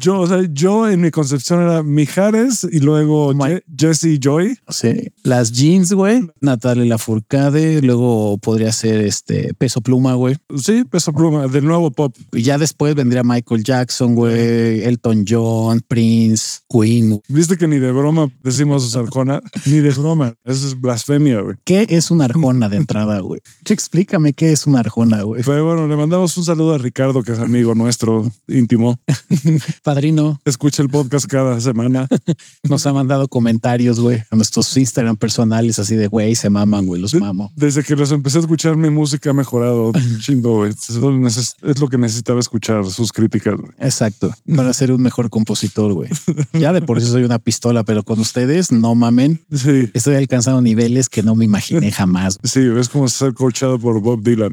[0.00, 4.58] Yo, o sea, yo en mi concepción era Mijares y luego Je- Jesse Joy.
[4.68, 5.08] Sí.
[5.22, 6.26] Las jeans, güey.
[6.40, 7.80] Natalia Lafourcade.
[7.82, 10.36] Luego podría ser este peso pluma, güey.
[10.56, 12.14] Sí, peso pluma, del nuevo pop.
[12.32, 14.82] Y ya después vendría Michael Jackson, güey.
[14.84, 17.20] Elton John, Prince, Queen.
[17.28, 20.34] Viste que ni de broma decimos Arjona, ni de broma.
[20.44, 21.56] Eso es blasfemia, güey.
[21.64, 23.40] ¿Qué es una arjona de entrada, güey?
[23.68, 25.42] Explícame qué es una arjona, güey.
[25.44, 28.98] Pero bueno, le mandamos un saludo a Ricardo, que es amigo nuestro íntimo.
[29.82, 32.08] Padrino Escucha el podcast cada semana.
[32.68, 37.00] nos ha mandado comentarios, güey, a nuestros Instagram personales, así de, güey, se maman, güey,
[37.00, 37.52] los mamo.
[37.54, 40.72] Desde que los empecé a escuchar, mi música ha mejorado un chingo, güey.
[40.72, 43.56] Es lo que necesitaba escuchar, sus críticas.
[43.56, 43.72] güey.
[43.78, 46.10] Exacto, para ser un mejor compositor, güey.
[46.52, 49.44] Ya de por sí soy una pistola, pero con ustedes, no mamen.
[49.52, 52.38] Sí, Estoy alcanzando niveles que no me imaginé jamás.
[52.42, 54.52] sí, es como ser coachado por Bob Dylan.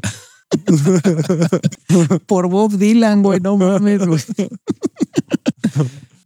[2.26, 4.20] Por Bob Dylan, güey, no mames, güey.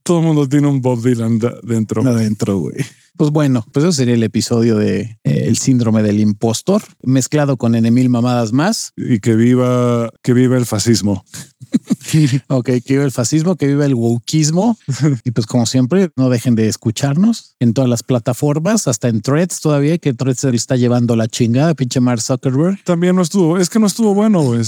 [0.03, 2.03] Todo el mundo tiene un Bob Dylan dentro.
[2.03, 2.77] Adentro, güey.
[3.19, 7.75] Pues bueno, pues eso sería el episodio de eh, El síndrome del impostor, mezclado con
[7.75, 8.93] N mil mamadas más.
[8.97, 11.25] Y que viva, que viva el fascismo.
[12.49, 14.79] ok, que viva el fascismo, que viva el wokismo.
[15.25, 19.61] y pues como siempre, no dejen de escucharnos en todas las plataformas, hasta en Threads
[19.61, 22.83] todavía, que Threads se le está llevando la chingada, pinche Mark Zuckerberg.
[22.85, 24.61] También no estuvo, es que no estuvo bueno, güey.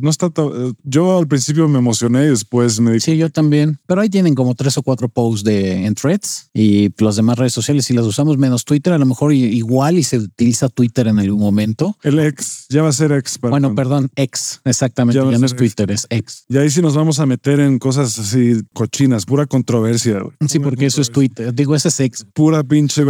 [0.00, 0.42] No está ta-
[0.82, 3.78] yo al principio me emocioné y después me dije, Sí, yo también.
[3.86, 7.52] Pero ahí tienen como tres o cuatro posts de en Threads y las demás redes
[7.52, 11.18] sociales si las usamos menos Twitter, a lo mejor igual y se utiliza Twitter en
[11.18, 11.96] algún momento.
[12.02, 13.38] el ex, ya va a ser ex.
[13.38, 15.18] para Bueno, perdón, ex, exactamente.
[15.18, 15.56] Ya no es ex.
[15.56, 16.44] Twitter, es ex.
[16.48, 20.22] Y ahí sí nos vamos a meter en cosas así cochinas, pura controversia.
[20.48, 21.10] Sí, Pura porque eso es.
[21.10, 21.54] Twitter.
[21.54, 22.24] Digo, ese es ex.
[22.32, 23.02] Pura pinche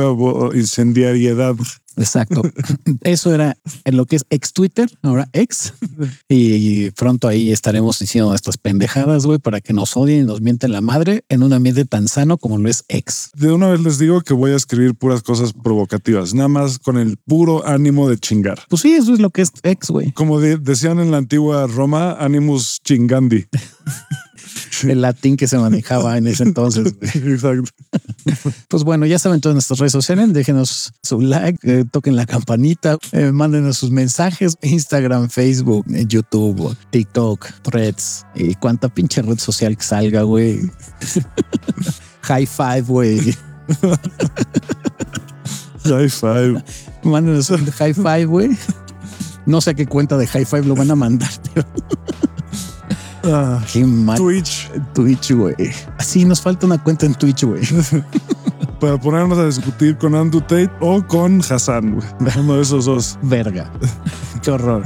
[0.55, 1.55] incendiariedad.
[1.97, 2.43] Exacto.
[3.03, 5.72] Eso era en lo que es ex Twitter, ahora ex.
[6.28, 10.72] Y pronto ahí estaremos diciendo nuestras pendejadas, güey, para que nos odien y nos mienten
[10.72, 13.30] la madre en un ambiente tan sano como lo es ex.
[13.34, 16.99] De una vez les digo que voy a escribir puras cosas provocativas, nada más con
[16.99, 18.61] el puro ánimo de chingar.
[18.68, 20.12] Pues sí, eso es lo que es ex, güey.
[20.12, 23.47] Como de- decían en la antigua Roma, animus chingandi.
[24.84, 26.95] El latín que se manejaba en ese entonces.
[27.14, 27.70] Exacto.
[28.68, 30.32] Pues bueno, ya saben todas nuestras redes sociales.
[30.32, 34.57] Déjenos su like, eh, toquen la campanita, eh, mándenos sus mensajes.
[34.61, 40.61] Instagram, Facebook, eh, YouTube, TikTok, Threads y cuánta pinche red social que salga, güey.
[42.22, 43.34] High five, güey.
[45.84, 46.62] High five.
[47.03, 48.51] Mándenos un high five, güey.
[49.47, 51.66] No sé a qué cuenta de high five lo van a mandar, pero
[53.25, 54.16] Ah, qué mal.
[54.16, 55.55] Twitch Twitch, güey.
[55.99, 57.62] Así nos falta una cuenta en Twitch, güey.
[58.81, 61.95] para ponernos a discutir con Andrew Tate o con Hassan.
[61.95, 62.07] güey.
[62.39, 63.18] Uno de esos dos.
[63.22, 63.70] Verga.
[64.43, 64.83] Qué horror.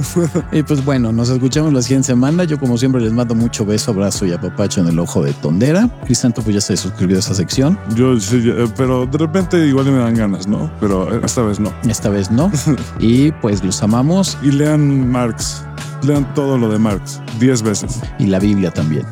[0.51, 2.43] Y pues bueno, nos escuchamos la siguiente semana.
[2.43, 5.89] Yo como siempre les mando mucho beso, abrazo y apapacho en el ojo de tondera.
[6.05, 7.77] Crisanto pues ya se suscribió a esa sección.
[7.95, 10.71] Yo sí, eh, pero de repente igual me dan ganas, ¿no?
[10.79, 11.71] Pero esta vez no.
[11.87, 12.51] Esta vez no.
[12.99, 15.63] Y pues los amamos Y lean Marx.
[16.01, 17.21] Lean todo lo de Marx.
[17.39, 18.01] Diez veces.
[18.19, 19.05] y la Biblia también.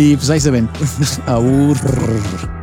[0.00, 0.66] Y pues ahí se ven.